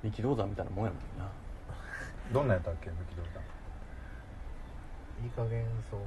[0.02, 0.08] で。
[0.10, 1.30] 力道山みたいなもんやもんな。
[2.32, 2.92] どんなんやったっけい
[5.26, 6.06] い加減そうな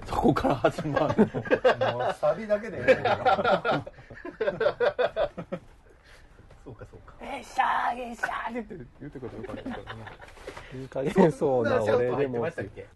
[0.00, 0.06] 俺。
[0.06, 1.26] そこから始まる
[1.94, 3.04] もうサビだけでええ
[6.68, 7.14] そうかそうか。
[7.22, 10.04] えシャーゲシャーゲって言ってくれたらよかったけどね
[10.78, 12.16] いい加減そうな俺でも。
[12.16, 12.86] 入ってましたっけ？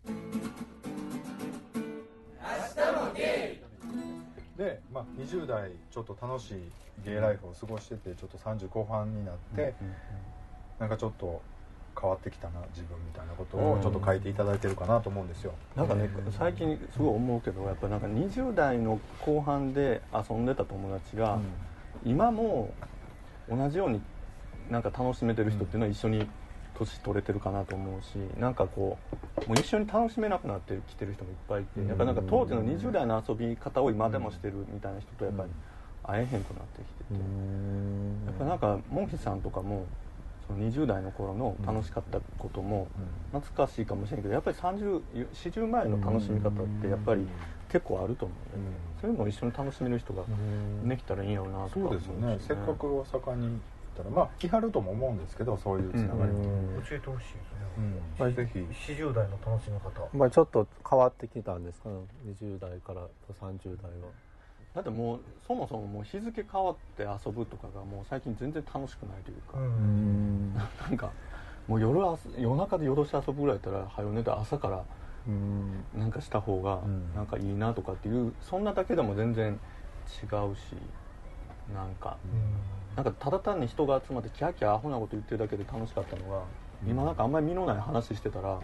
[4.59, 6.71] で、まあ、20代ちょっと楽しい
[7.03, 9.75] ゲイライフを過ごしててちょっと30後半になって、
[10.79, 11.41] なんかちょっと
[11.99, 21.41] 変わってきたな自分みたいなことをちょっと書いていただいてるかなと思うんですよ、なんかね最近すごい思うけどやっぱなんか20代の後半で遊んでた友達が、
[22.05, 22.75] 今も
[23.57, 24.01] 同じように
[24.71, 26.27] なんか楽しめてる人っていうのは一緒に
[26.75, 28.99] 年取れてるかなと思うしなんかこ
[29.47, 35.51] うもう一緒に楽しめなくなってきてる人もいっぱいいてやっぱなんか当時の20代の遊び方を今でもしてるみたいな人とやっぱり
[36.05, 37.15] 会えへんくなってきてて。
[38.27, 39.87] やっぱなんかモンキさんとかも
[40.47, 42.89] その20代の頃の楽しかったことも
[43.33, 47.27] 懐かしいかもしれんけどやっぱり3040前の楽しみ方ってやっぱり
[47.73, 50.23] 結構あると思うんだよねそういうのを一緒に楽しめる人が
[50.85, 51.71] できたらいいんやろうなとか。
[51.75, 52.39] そうですよね。
[52.41, 53.59] せっかく大阪に
[53.93, 56.39] ったらまあ来はるとも思うんですけどそういうつながりも、
[56.89, 57.61] 教えてほしいですね、
[58.19, 58.25] うん。
[58.25, 58.59] はいぜひ。
[58.59, 60.09] 40代の楽しみ方。
[60.17, 61.89] まあちょっと変わってきたんですか？
[61.91, 64.09] ね20代からと30代は。
[64.75, 70.55] だってもうそもそももう日付変わって遊ぶとかがもう最近全然楽しくないというか、うん。
[70.81, 71.11] なんか
[71.69, 74.85] もう夜あす夜中で夜通し遊ぶぐらいだったら早寝て朝から
[75.27, 75.85] うん。
[75.95, 77.15] なんかした方がうん。
[77.15, 79.59] なんかいいなとかっていうそんなだけでも全然
[80.23, 80.77] 違うし
[81.75, 82.17] なんか。
[82.97, 86.43] なんかただ単に人が集まってキャーキャーアホなこと言ってるだけで楽しかったのが
[86.87, 88.61] 今なんかあんまり身のない話してたら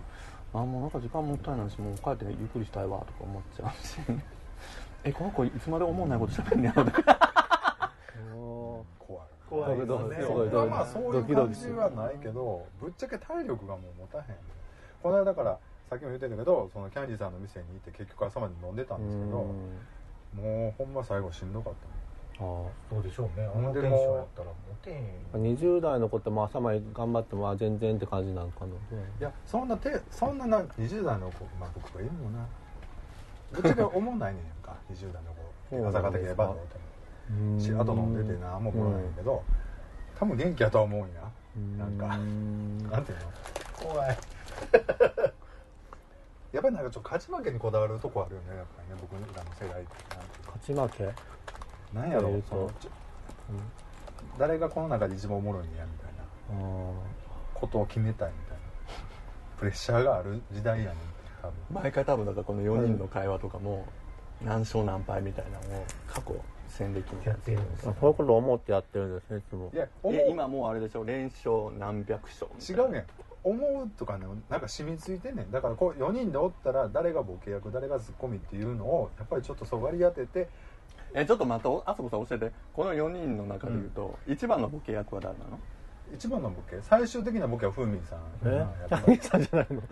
[0.52, 3.98] あもうなんか時間もったいないしもう帰ってゆっくりしたいわとか思っちゃうし。
[5.04, 8.02] えこの子いつまで思わないことしゃべんねやろとか。
[8.34, 9.28] お 怖い。
[9.48, 14.24] 怖いですねすごいまあまあそういう感じはないけどぶっちゃけ体力がもう持たへん。
[15.02, 15.58] この間だから
[15.88, 19.30] さっきも言ってたけどそのキャンディーさんの店に行って結局朝まで飲んでたんですけど
[20.34, 21.88] もうほんま最後しんどかった。
[22.40, 22.46] あ
[22.88, 23.46] そうでしょうね。
[23.46, 24.98] あほんでのテンションもうやったらモテへん
[25.32, 28.66] あ20代の子ってもう朝まで頑張ってもあ全然って感じなんかな。
[28.66, 28.70] い
[29.18, 32.46] やそんなてそんなな20代の子まあ僕がいるのな。
[33.50, 34.76] ぶっちゃけ思んないねんか。
[34.92, 35.88] 20代の子。
[35.88, 36.66] 朝方でバッと
[37.30, 37.60] うん。
[37.60, 39.42] しあと飲んでて何も思わないけど
[40.18, 41.06] 多分元気やとは思うんや。
[41.56, 42.78] うんなんかうん。
[42.90, 43.92] なんていうの？
[43.92, 44.18] 怖い
[46.52, 48.56] やっぱりなんかちょっと勝ち負けにこだわるとこあるよね。
[48.56, 49.92] やっぱりね僕らの世代って
[50.46, 51.12] 勝ち負け？
[51.92, 52.48] なんやろえーと。
[52.48, 52.90] そのちょ
[54.38, 56.22] 誰がこの中で一番おもろいんやみたいな。
[56.22, 56.92] あ
[57.54, 58.62] ことを決めたいみたいな。
[59.58, 60.94] プレッシャーがある時代やねん
[61.42, 61.82] 多分。
[61.82, 63.86] 毎回多分だからこの4人の会話とかも
[64.44, 66.34] 何勝何敗みたいなのを過去
[66.68, 69.70] 戦歴みたいなやってるんですあそういうこと思ってやってるんですねいつも。
[69.74, 69.88] いや
[70.30, 73.04] 今もうあれでしょ連勝何百勝違うねん
[73.44, 75.50] 思うとかねなんか染みついてんねん。
[75.50, 80.48] だからこう4人でおったら誰がボケ役誰がツッコミっていうのをやっぱりちょっとそがり当てて。
[81.14, 82.52] えちょっと待ってあそこさん教えて。
[82.74, 85.58] この4人の中でいうと、一番のボケ役は誰なの？
[86.14, 88.20] 一番のボケ最終的なボケはふみさん。
[88.44, 88.56] え？
[88.56, 89.02] やキっぱり。
[89.02, 89.82] ャンディーさんじゃないの？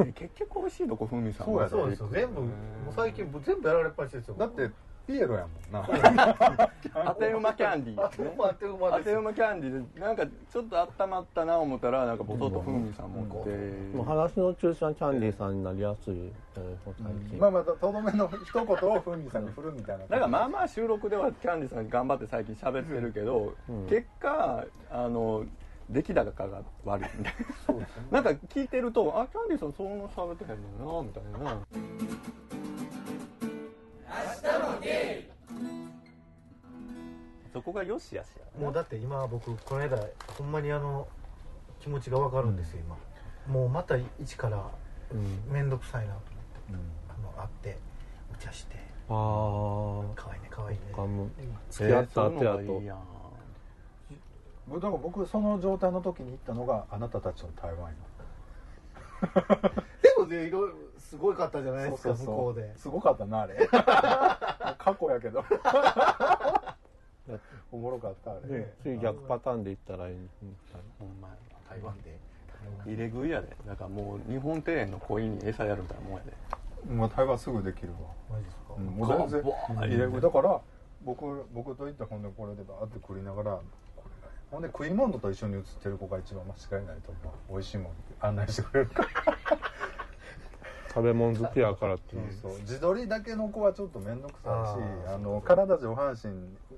[0.00, 2.50] え結局美味しいとこふみさんそうやそうですよ全部もう
[2.96, 4.34] 最近全部やられっぱなしですよ。
[4.38, 4.70] だって
[5.06, 5.88] ピエロやもんな。
[6.92, 9.04] 当て馬キャンディあー、ね、当て馬です。
[9.04, 13.50] 当て馬キャンディーでなんかちょっと温まったな思ったらなんかボトッとふみさん持って、
[13.96, 16.14] もう話の中心はキャンディーさんになりやすい、
[16.56, 16.94] えー最
[17.30, 20.04] 近、まあまあとどめの一言をふみさんに振るみたいな。
[20.04, 23.86] だからまあまあ収録ではキャンディーさん頑張って最近喋ってるけど、うん。
[23.86, 25.44] 結果あの
[25.88, 27.34] 出来高が悪いみたい
[28.10, 28.20] な。
[28.20, 31.60] なんか聞いてるとあキャンディーさんそんな喋ってへんねんなみたいな
[37.52, 39.98] そこがよしやしやもうだって今僕この間
[40.38, 41.08] ほんまにあの
[41.80, 42.96] 気持ちが分かるんですよ今。
[43.52, 44.70] もうまた一から
[45.10, 46.96] うん面倒くさいなと思って。
[47.08, 47.78] あの会って
[48.34, 48.76] お茶して。
[49.08, 50.82] ああ可愛いね可愛いね。
[50.94, 51.28] かも
[51.70, 52.92] 付き合った後やと、えー
[54.68, 57.94] だから僕その状態の時に行ったのがあなたたちの台湾
[60.02, 62.76] でもねいろいろすごいかったじゃないよですか向こうで。
[62.76, 63.66] すごかったなあれ。
[63.70, 65.44] 過去やけど。
[67.72, 70.28] おもろかったあれ、ね次逆パターンでいったらいいみ
[70.72, 71.34] たいほんまや
[71.68, 72.18] 台湾で。
[72.84, 73.56] 入れ食いやで。
[73.66, 76.32] だからもう日本庭園の鯉に餌やるみたいなもんやで。
[76.92, 77.98] もう対話すぐできるわ、
[78.30, 80.20] マジですか、うん、もう全然入れ食い。
[80.20, 80.60] だから
[81.04, 83.60] 僕僕と行ったほんでこれでバーって食いながら
[84.50, 87.52] ほんで食い物と一緒に写ってる子が一番間違いないと思う。
[87.52, 89.08] 美味しいもん案内してくれるから。
[90.88, 92.22] 食べ物好きやからっていう。
[92.40, 96.30] そう自撮りだけの子はちょっと面倒くさいしあの体上半身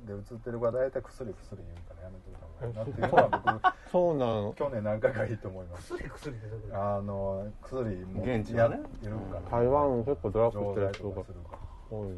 [0.06, 5.92] で写ってる子は大体薬薬言うからやめてた方がいいなっていうのはそうなの僕去年何回かいいと思います。
[5.94, 9.58] 薬薬ってあの薬も現地はねやるから。
[9.58, 12.16] 台湾結構ドラッグしてる上人が代とかするから多いね。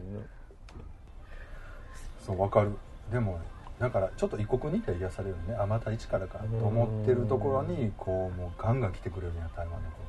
[2.25, 2.71] そうわかる。
[3.13, 3.39] でも
[3.81, 5.57] だからちょっと異国にいて癒されるね。
[5.59, 10.01] あまた一からかと思ってるところにこうもうガンガン来てくれるんや台湾の子っ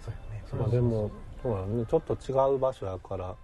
[0.00, 0.06] て。
[0.06, 0.44] とそうやね。
[0.48, 1.10] それまあでも
[1.42, 1.84] そうなのね。
[1.86, 3.34] ちょっと違う場所やから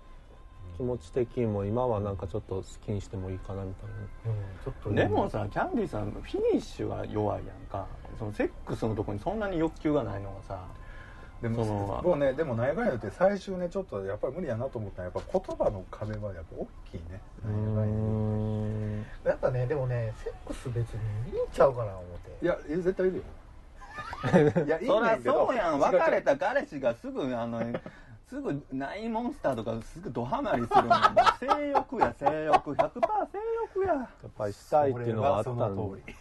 [0.79, 4.33] 気持ち的にも今はなんかちょっと好きにしてもいいかなみたいな。
[4.33, 7.87] うんちょっとでもさキャンディーさんフィニッシュは弱いやんか。
[8.19, 10.65] そのセックスのとこにそんなに欲求がないのがさ
[11.43, 17.21] でもそのもうねでも内外言って最終ねちょっとやっぱり無理やなと思ったらやっぱ言葉の壁はやっぱ大きいね。
[17.45, 19.07] うーん。
[19.25, 21.01] やっぱねでもねセックス別に
[21.33, 22.05] いいんちゃうかな思っ
[22.39, 22.45] て。
[22.45, 23.23] いやえ絶対いるよ。
[24.67, 25.79] いやいいんそうやん。
[25.81, 27.63] 別れた彼氏がすぐあの
[28.29, 30.95] すぐナインモンスターとかすぐドハマりするの
[31.57, 32.73] 性欲や性欲。
[32.73, 33.39] 100%性
[33.77, 33.95] 欲や。
[33.95, 36.15] やっぱりしたいっていうのがあったそれはそのの通り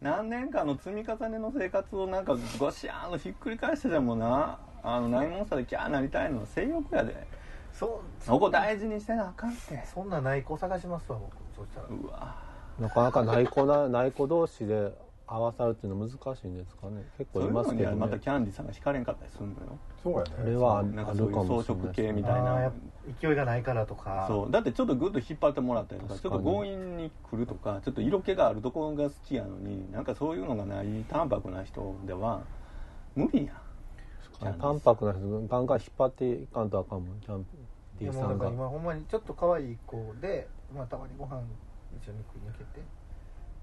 [0.00, 7.26] 何年間の積み重ねの生活をなんかゴシャーンとひっくり返してでもなあのナインモンスターでキャーなりたいのは性欲やで。
[7.72, 8.24] そう。
[8.24, 9.82] そこ大事にしてなあかんって。
[9.92, 11.86] そんな内向探しますわ僕そしたら。
[11.88, 12.34] うわ。
[12.78, 14.92] なかなか内子な内子同士で
[15.26, 17.04] 合わさるっていうのは難しいんですかね。
[17.18, 20.30] 結構いますけど、ね、またキャンディーさんが惹かれんかったりするのよそうやね。
[20.38, 22.72] それはあなんかそういう装飾系みたいな。
[23.20, 24.26] 勢いがないからとか。
[24.28, 24.50] そう。
[24.50, 32.42] だってちょっとグッと引っ張ってもらったりとかちょっと強引に来るとかちょっと色気があるところが好きやのになんかそういうのがない淡白な人では
[33.14, 33.60] 無理や。
[34.40, 37.46] 淡白な人ガンガン引っ張っていかんとあかんもんキャン
[37.98, 41.42] ディーさんが今ほんまにちょっと可愛い子で、まあ、たまにご飯
[42.00, 42.80] 一緒に食い抜けて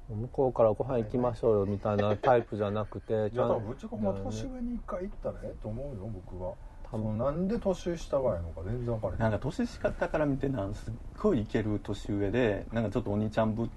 [0.09, 6.53] 向こうからご飯行きましょうよみたいなタイプじゃなくていや多分ぶっちゃけほんま年上に一回行ったらええと思うよ僕は。
[6.89, 9.19] そのなんで年下がいいのか全然分かれへん。
[9.19, 13.67] なんか年下から見てなんすっごいイケる年上でなんかちょっとお兄ちゃんぶっ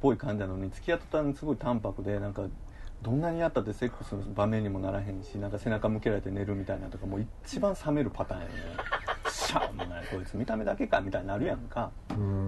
[0.00, 2.42] ぽい感じなのに付き合った途端すごい淡白でなんか
[3.02, 8.52] どんなにやったってセックスの場面にもならへんしなんか背中向けられて寝るみたいなとかもう一番冷めるパターンやね。
[9.28, 11.90] シャーもないこいつ見た目だけかみたいになるやんか。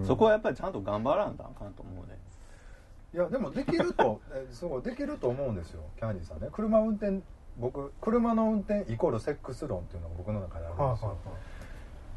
[0.07, 2.17] そこはやっぱりちゃんと頑張らんとあかんと思うね
[3.17, 5.83] いやでもできると えすごいできると思うんですよ。
[5.97, 6.49] キャンディーさんね。
[6.53, 7.23] 車運転
[7.59, 11.17] 僕車の運転イコールセックス論っていうのが僕の中であるんですよ、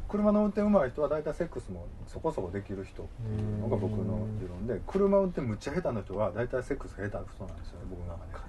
[0.06, 8.46] 車の運転上手い人は大体セックスもそこそこできる人っていうのが僕の理論で車運転むっちゃ下手な人は大体セックスが下手な人なんですよね僕の中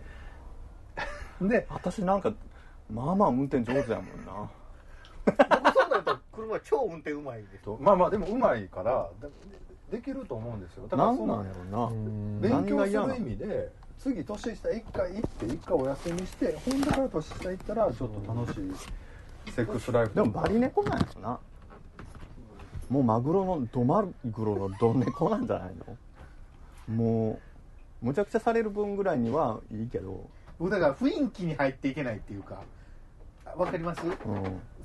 [1.39, 1.47] で。
[1.61, 2.33] で私なんか
[2.89, 4.51] まあまあ運転上手やもんな。
[5.23, 7.63] 僕そうなると車超運転うまいです。
[7.63, 9.09] とまあまあでも上手いから
[9.91, 10.87] でできると思うんですよ。
[10.87, 12.59] だからそのなんなんやろな。
[12.63, 20.15] 勉強する意味で次年下一回行って一回お休みしてほんだから年下行ったらちょっと楽しいセックスライフ。
[20.15, 21.39] でもバリ猫なんやろな。
[22.89, 25.75] もうマグロのドマグロのド猫なんじゃない
[26.87, 26.95] の？
[26.95, 27.39] も
[28.01, 30.29] うむちゃくちゃされる分ぐらいにはいいけど。
[30.61, 32.61] だから雰囲気に入っていけないっていうか
[33.57, 34.13] わかります、うん。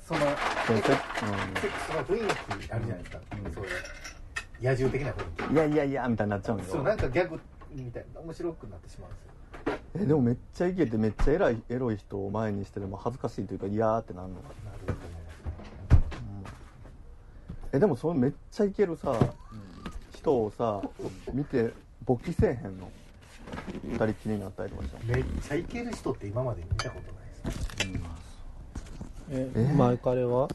[0.03, 2.19] そのセックスの雰囲
[2.67, 3.19] 気あるじゃないですか、
[3.53, 3.71] そういう
[4.61, 7.39] 野獣的な雰囲いやいやいやみたいになっちゃうん気そうよなんかギャグ
[7.73, 9.27] みたいな面白くなってしまうんですよ。
[9.95, 14.45] えでもめっちゃイケてめっちゃ偉いエロい人を前にしてでも恥ずかしいというか嫌ーってなんのなる
[14.81, 16.55] ほどと思います
[17.73, 19.15] えでもそのめっちゃイケるさ
[20.13, 20.81] 人をさ
[21.33, 21.73] 見て
[22.05, 22.89] 勃起せえへんの。
[23.83, 28.07] 二人きりになったりとかしためっちゃイケる人って今まで見たことないです
[29.31, 30.49] ええ前彼は？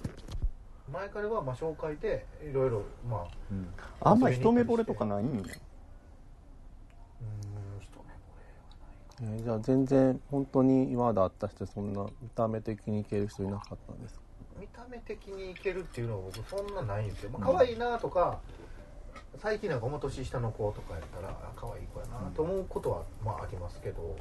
[0.93, 3.67] 前からはまあ紹介でいろいろまあうん。
[4.01, 5.43] あんま一目惚れとかないんようーん
[7.81, 7.89] 一
[9.23, 14.21] 目えーじゃあ全然本当に今まで会った人そんな見た目的にいける人いなかったんですか？
[14.61, 18.39] 見た目的にいけるっていうのは僕そんなないんですよ、まあ可愛いなとか、
[19.39, 24.15] 最近なんかおも年下の子とかやったらあ可愛い子やなと思うことはまあありますけど、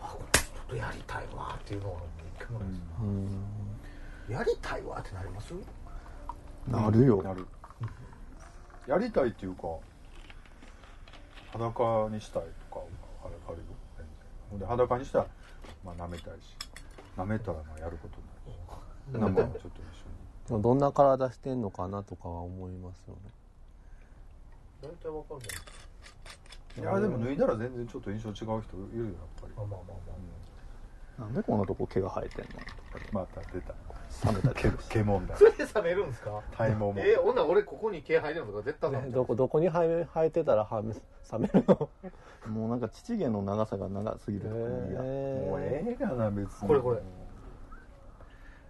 [0.00, 2.00] あこの人とやりたいわっていうのは
[2.36, 3.28] 一回もないです、うん
[4.30, 5.52] やりたいわってなります？
[6.68, 7.22] なるよ。
[7.22, 7.46] なる。
[8.86, 9.62] やりたいっていうか
[11.52, 12.84] 裸にしたいとか
[13.24, 13.62] あるあるよ
[14.50, 15.26] ほんで裸にしたら
[15.84, 16.56] まあ舐めたいし
[17.16, 19.32] 舐めたらまあやることになる。
[19.32, 23.20] しなんかちょっと一でもどんな体してんのかなとかは思いますよね。
[24.82, 25.40] 大体わかん緒
[26.78, 28.52] にいやでも脱いだら全然ちょっと印象違う人い
[28.94, 29.52] るよやっぱり。
[29.56, 30.16] まあまあまあまあ、
[31.20, 32.60] なんでこんなとこ毛が生えてんの
[33.12, 33.74] また出た。
[34.26, 36.42] 冷めたり毛毛問題それで冷めるんですか？
[36.56, 41.88] 体毛もえー、ほんなら俺ここに毛生えてるのとか絶対冷めどこどこに生え生えてたら冷めるの？
[42.52, 46.68] もうなんか乳毛の長さが長すぎるとかもう嫌もうええがな別に。
[46.68, 46.98] これこれ。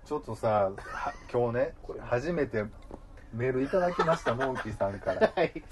[0.04, 2.64] ちょっとさは今日ね初めて
[3.32, 5.32] メールいただきましたモンキーさんから。
[5.34, 5.62] はい。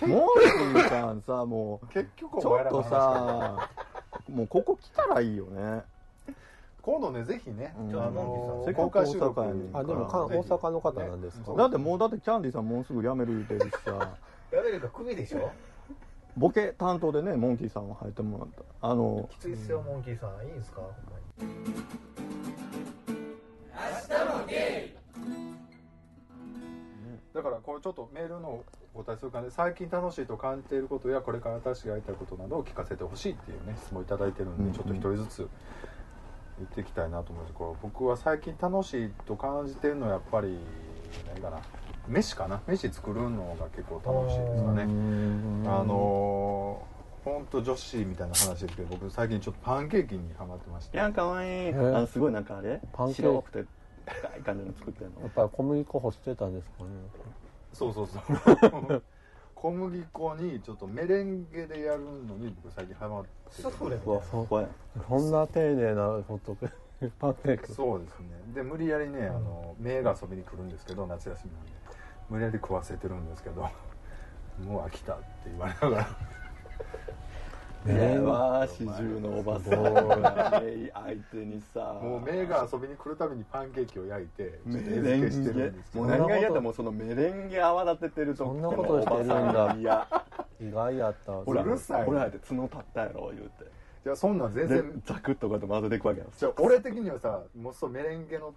[0.00, 0.40] モー
[0.74, 1.86] リーさんさもう。
[1.88, 3.68] 結局ちょっと話さ
[4.30, 5.82] もうここ来たらいいよね
[6.82, 8.02] 今度ねぜひね、うん。
[8.02, 9.40] あのせっかく公開収録。
[9.40, 9.44] あ
[9.84, 13.92] でもか大阪の方なんですか、だってもうだってキャンディーさんもうすぐ辞める言うてるしさ。
[14.52, 15.50] やめるかクビでしょ？
[16.36, 18.62] ボケ担当でねモンキーさんを入ってもらった。
[18.88, 20.46] あのきついっすよモンキーさん。
[20.46, 20.80] いいんすか？
[20.80, 20.90] ほん。
[20.90, 21.32] まに
[27.32, 28.62] だからこれちょっとメールの
[28.94, 29.48] お答えする感じ。
[29.48, 34.72] で最近楽しいと感じていることやこれから私がやりたいことなどを聞かせてほしいっていうね質問いただいてるんで、うん。
[34.72, 35.48] ちょっと一人ずつ
[36.58, 37.58] 言っていきたいなと思うんです。
[37.58, 40.58] けど僕は最近楽しいと感じてるのはやっぱり
[41.34, 41.60] 何かな。
[42.08, 42.60] 飯かな。
[42.66, 44.82] 飯作るのが結構楽しいですかね。
[44.82, 50.96] あのー、ほんと女子みたいな話ですけど僕最近ちょっとパンケーキにハマってまして。
[50.96, 51.48] いやかわいい。
[51.48, 52.80] えあのすごいなんかあれ？
[52.92, 53.22] パンケーキ。
[53.22, 53.64] 白くて
[54.04, 55.20] 高い感じの作ってるの。
[55.20, 56.90] やっぱり小麦粉干してたんですかね。
[57.72, 59.02] そうそうそう
[59.62, 64.68] 小麦粉にちょっとメレンゲでやるのに僕最近ハマってスフレふわふわふわや
[65.08, 66.68] そんな丁寧なホットク
[67.20, 68.26] パンケーキそうですね。
[68.56, 71.72] で無理やりね、あの目が遊びに来るんですけど夏休みなんで。
[72.28, 73.62] 無理やり食わせてるんですけど
[74.64, 76.08] もう飽きたって言われながら
[77.86, 78.18] ね。
[78.18, 80.62] わ四十のおばさんが
[80.94, 85.16] 相手にさもうメイが遊びに来るたびにパンケーキを焼いてメレンゲ。
[85.16, 85.60] んですけど。
[85.94, 88.44] もう何が嫌でもそのメレンゲ泡立ててると。
[88.44, 89.76] そんなことしてるんだ。
[89.78, 90.24] いや
[90.60, 91.32] 意外やった。
[91.32, 92.04] ほらうるさい。
[92.04, 93.64] ほらって角立ったやろ言うて。
[94.04, 96.26] いやそんなん全で然ザクッとこうやって混ぜていくわけや。
[96.36, 98.52] じゃあ俺的にはさもうそうメレンゲの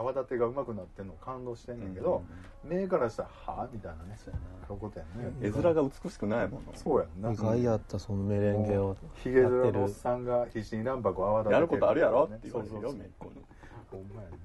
[0.00, 2.22] 泡立てがうまくなってんの感動してんねんけど、
[2.64, 4.16] 目からしたら「はあ?」みたいなね。
[4.16, 4.66] そうやな。
[4.76, 5.32] ことやね。
[5.42, 7.32] 絵面が美しくないものそうやんな。
[7.32, 8.96] 意外やったそのメレンゲを。
[9.16, 12.24] ヒゲやってる面のおっさんが必死に卵白を泡立ててやることあるやろ？
[12.24, 12.98] って言われるそうそうそう。
[12.98, 13.44] よめいっ子に
[13.90, 14.36] ほんまやね。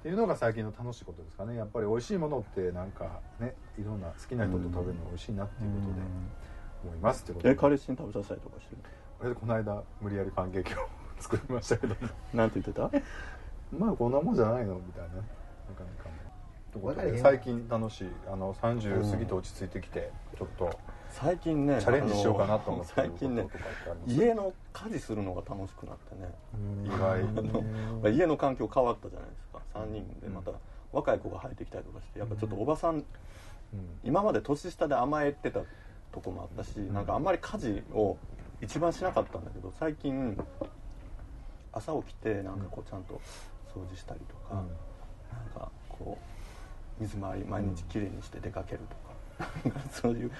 [0.00, 1.56] っていうのが最近の楽しいことですかね。
[1.56, 6.00] やっぱり美味しいものってなんかねいろんな好きな人と食べるの美味しいなっていうことで
[6.84, 7.52] 思いますってことで。
[7.52, 8.82] え彼氏に食べさせたりとかしてる
[9.20, 10.76] 俺この間無理やりパンケーキを
[11.20, 11.94] 作りましたけど
[12.32, 12.90] なんて言ってた？
[13.76, 14.74] まあこんなもんじゃないの？
[14.74, 15.08] みたいな。
[15.08, 15.24] なか
[15.84, 18.08] なか最近楽しい。
[18.30, 20.70] あの30過ぎて落ち着いてきてちょっと。
[21.10, 23.44] 最近ねチャレンジしようかなと思って最近ね
[24.06, 26.32] 家の家事するのが楽しくなってね。
[26.84, 28.08] 意外。
[28.08, 29.60] あ家の環境変わったじゃないですか。
[29.74, 30.52] 3人でまた
[30.92, 33.04] 若い子が入ってきたりとかしてやっぱちょっとおばさんうん。
[34.04, 35.60] 今まで年下で甘えてた
[36.12, 38.16] とこもあったしなんかあんまり家事を
[38.60, 40.36] 一番しなかったんだけど最近
[41.72, 43.20] 朝起きてなんかこうちゃんと
[43.74, 44.64] 掃除したりとか、なん
[45.54, 46.18] かこ
[46.98, 48.80] う水回り毎日きれいにして出かける
[49.38, 50.30] とか、 そういう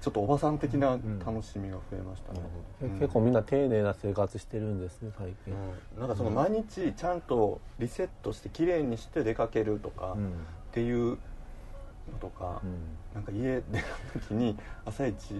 [0.00, 2.40] ちょっとおばさん的な楽しみが増えましたね、
[2.82, 2.90] うん。
[2.98, 5.54] 結構みんな丁寧な生活してるんですね最近、
[5.98, 10.28] なんかその毎日ちゃんとリセットしてきれいにして出かけるとかうん。
[10.30, 11.18] っていう
[12.10, 12.62] のとか、
[13.12, 15.34] なんか家出る時に朝一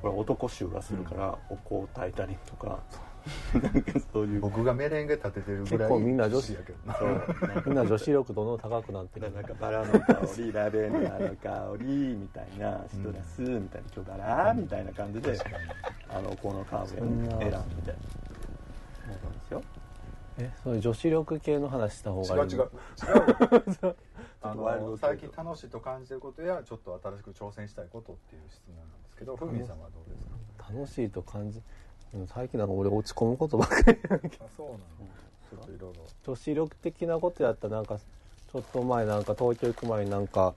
[0.00, 2.80] これ男衆がするからお香を炊いたりとか、
[3.62, 4.40] なんかそういう。
[4.40, 6.94] 僕がメレンゲ立ててるぐらい結構みんな女子やけどな。
[6.98, 7.62] そう。
[7.66, 15.38] みんな女子力どんどん高くなってるなんかバラの香りラベンダーの香りみたいなシトラスみたいな今日バラみたいな感じで
[16.08, 19.62] あのこのカーブを選んでそうなんですよ。
[20.38, 22.58] えそういう女子力系の話した方違がいいう違う。
[22.58, 23.96] 違う。
[24.44, 30.26] あの最近楽しいと感じてることやちょっと新しく挑戦したいことっていう質問なんですけどふみさんはどうです
[30.58, 30.72] か？
[30.72, 31.64] 楽しいと感じうん
[32.26, 33.98] 最近なんか俺落ち込むことばっかり。
[34.04, 34.08] あ
[34.56, 34.78] そうなの
[35.50, 36.04] ちょっといろいろ。
[36.26, 40.54] 女子力的なことやったらなんかちょっと前なんか東京行く前になんか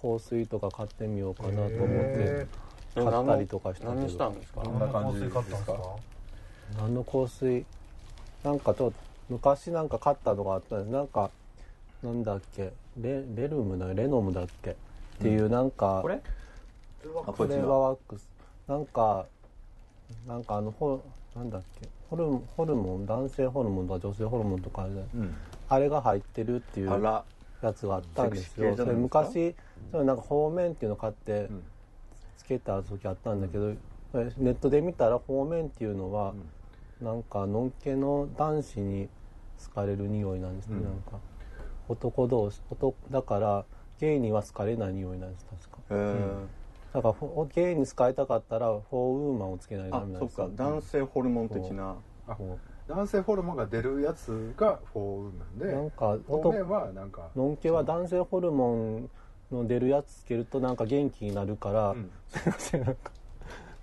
[0.00, 2.46] 香水とか買ってみようかなと思ってへ
[2.94, 3.94] 買ったりとかしたけど。
[3.94, 5.32] 何したんですかどんな感じです
[5.64, 5.74] か？
[6.76, 7.64] 何の香水？
[8.42, 8.96] なんかちょっと
[9.30, 10.90] 昔なんか買ったのがあったんです。
[10.90, 11.30] なんか
[12.02, 12.72] なんだっけ？
[13.00, 14.70] レレルムだレノムだっけ？
[14.70, 14.74] っ
[15.22, 16.20] ていうなんか、これ？
[17.26, 18.28] あフレーバーワックス。
[18.66, 19.26] なんか
[20.26, 21.02] なんかあのホ
[21.34, 25.34] なんだっけホルホルモン男性ホルモンとか女性ホルモンとかあるじゃないうん。
[25.68, 26.90] あれが入ってるっていう
[27.62, 28.76] やつがあったんですよ。
[28.76, 29.54] それ昔
[29.90, 31.62] それなんか方面っていうの買ってん。
[32.36, 33.72] つけた時あったんだけど、
[34.12, 36.34] それネットで見たら方面っていうのは、
[37.00, 39.08] なんかのんけの男子に
[39.66, 40.84] 好かれる匂いなんですね、うん。
[40.84, 41.18] なんか。
[41.88, 43.64] 男同士男だから
[44.00, 45.78] ゲイには好かれない匂いなんです確か。
[45.90, 46.63] えー
[46.94, 50.46] だからゲイに好かれたかったらフォーウーマンをつけないとダあメなんですよ。
[50.46, 50.64] そっか。
[50.64, 51.96] 男性ホルモン的な。
[52.86, 59.10] 男性ホルモンが出るやつがフォーウーなんでうなんか方男面はなんかのんけは男性ホルモン
[59.50, 62.10] の出るやつつけるとなんか元気になるから、うん。
[62.28, 63.10] すいませんなんか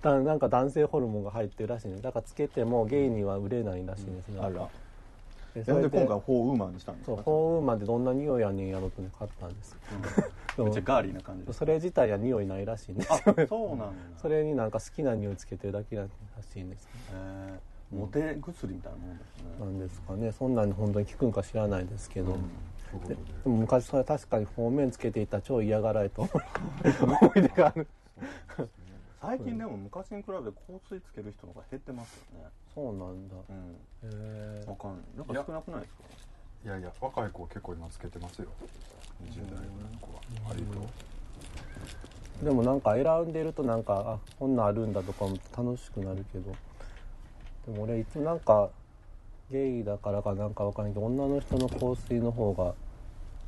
[0.02, 2.00] だなんか男性ホルモンが入ってるらしいね。
[2.00, 4.50] だからつけてもゲイには売れないらしいんですね、あら。
[4.50, 4.70] でそれで
[5.56, 9.78] なんで今回フォーウーマンにしたんですかそうフォーウーマンってどんな匂いやねんやろとね買ったんです
[10.56, 13.86] でもめっちゃガーリーな感じそれ自体は匂いないらしいんですあよそうなんだ。
[14.22, 17.96] それになんか好きな匂いつけてるだけらしいんですえー。
[17.96, 19.44] モテ薬みたいなもんですね。
[19.60, 20.32] なんですかね。
[20.32, 22.42] そんなに本当に効くんか知らないですけど、そういう
[22.94, 23.16] ことで
[23.50, 26.32] も昔それ確かに方面つけていたら超嫌がられと思
[27.36, 27.88] い出がある
[29.22, 32.46] 最近でも昔に比べて香水つける人の方が減ってますよね。
[32.74, 33.36] そうなんだ。
[33.50, 33.72] うん。
[33.72, 35.04] へえわかんない。
[35.18, 36.04] なんか少なくないですか？
[36.66, 38.48] いやいや若い子は結構今つけてますよ
[39.24, 39.68] 20代の
[40.00, 42.46] 子は割と。
[42.46, 46.56] でもなんか選んでるとなんかあこんなんあるんだとかも楽しくなるけど。
[47.68, 48.70] でも俺いつもなんか
[49.52, 52.74] ゲイだからかなんかわかんないけど女の人の香水の方が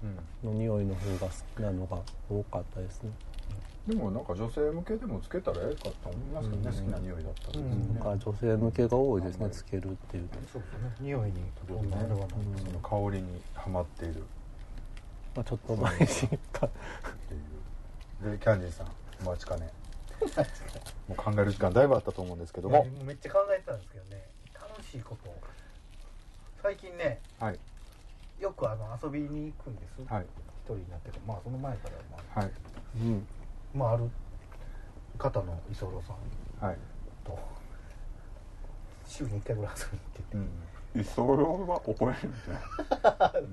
[0.03, 0.51] うん。
[0.51, 1.97] の匂いの方が好きなのが
[2.29, 3.11] 多かったですね、
[3.87, 7.51] でもなんか女性向けでもつけたらええかと思いますけどね、好きな匂いだったら。
[7.51, 10.95] ですね、なんか女性向けが多いですねつけるっていうと、そうですね。
[11.01, 11.33] 匂いに
[11.67, 12.29] どんなあれはない
[12.63, 14.21] その香りにはまっている。
[14.21, 14.23] っ
[15.35, 18.87] まあ、ちょっと前にかていうでキャンディーさん
[19.25, 19.69] お待ちかね。
[21.09, 22.85] もう考える時間だいぶあったと思うんですけども。
[23.03, 24.23] めっちゃ考えてたんですけどね。
[24.53, 25.29] 楽しいこと。
[26.61, 27.59] 最近ねはい。
[28.39, 30.25] よくあの遊びに行くんです、はい。
[30.63, 32.39] 一人になってまあその前からまあ。
[32.39, 32.51] はい。
[32.95, 33.27] うん
[33.73, 34.09] まあある
[35.17, 36.77] 方の居候さんはい、
[37.23, 37.37] と
[39.07, 40.37] 週に1回ぐらい遊びに行ってて、
[40.95, 43.43] うん、居候は怒られるんじゃない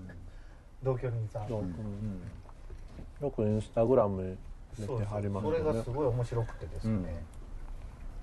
[0.82, 2.22] 同居人さん、ようん。
[3.20, 4.38] よくインスタグラム
[4.78, 7.22] 出てはりますそれよねがすごい面白くてですね、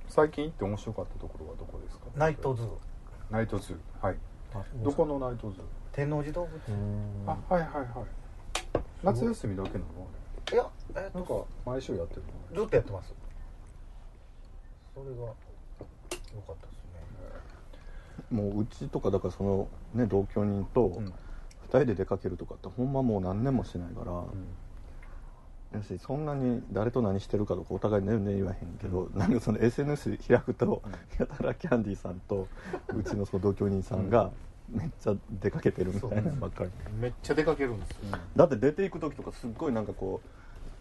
[0.07, 2.05] 最近行って面白かったところはどこですか？
[2.15, 4.05] night zoo。night zoo。
[4.05, 4.15] はい。
[4.55, 5.61] あどこの night zoo？
[5.91, 7.85] 天王寺動物うーんあはいはいはい。
[9.03, 9.85] 夏休みだけなの？
[10.51, 12.61] いや、えなんとか毎週やってるの？
[12.61, 13.13] ずっとやってます。
[14.93, 15.33] それが良か
[16.53, 16.83] ったです
[18.31, 18.41] ね。
[18.41, 21.13] もううちとかだからそのね同居人とうん。
[21.67, 24.23] 2人で出かけるとかってほんまもう何年もしてないから、
[25.77, 30.81] やしそんなに誰と何してるかとかお互い全然言わへんけど、なんかその SNS 開くと、
[31.19, 32.47] やたらキャンディーさんと
[32.95, 34.31] うちのその同居人さんが
[34.69, 36.69] めっちゃ出かけてるみたいなのばっかり。
[37.01, 40.29] めっちゃ出かけるんですよ、だって出ていく時とかすっごいなんかこう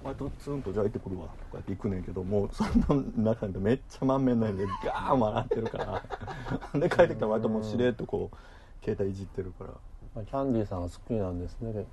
[0.02, 6.02] 割とツンとじゃあ行ってくるわとか言って行くねんけどもうその中でめっちゃ満面の笑みでガーン笑ってるから。
[6.78, 9.70] で帰ってきたら割ともうしれっとこう携帯いじってるから。
[10.14, 11.84] まあキャンディーさんが好きなんですね、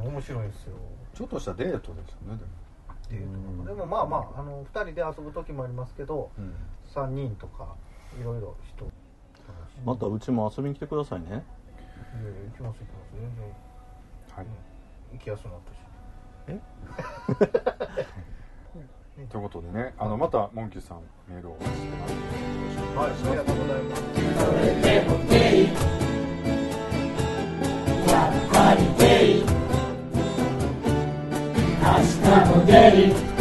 [0.00, 0.76] うん、面白いですよ。
[1.14, 2.38] ちょっとしたデートですよね
[3.10, 3.64] でも。
[3.64, 6.54] ででもまあまああの2人で遊ぶ時もありますけど、うん。
[6.88, 7.74] 3人とか
[8.18, 8.90] いろいろ人。
[9.84, 11.26] またうちも遊びに来てくださいね。
[11.26, 11.42] いやいや
[12.50, 13.12] 行きます行きます。
[13.12, 13.44] 全然。
[14.36, 14.46] はい。
[15.12, 15.81] 行きやすくなったし
[19.30, 22.14] ということでねあのまたモンキーさんメールをお待ちしてます。
[22.96, 24.02] はいありがとうございます
[31.82, 31.88] 明
[32.22, 32.72] 日もゲ
[33.28, 33.31] イ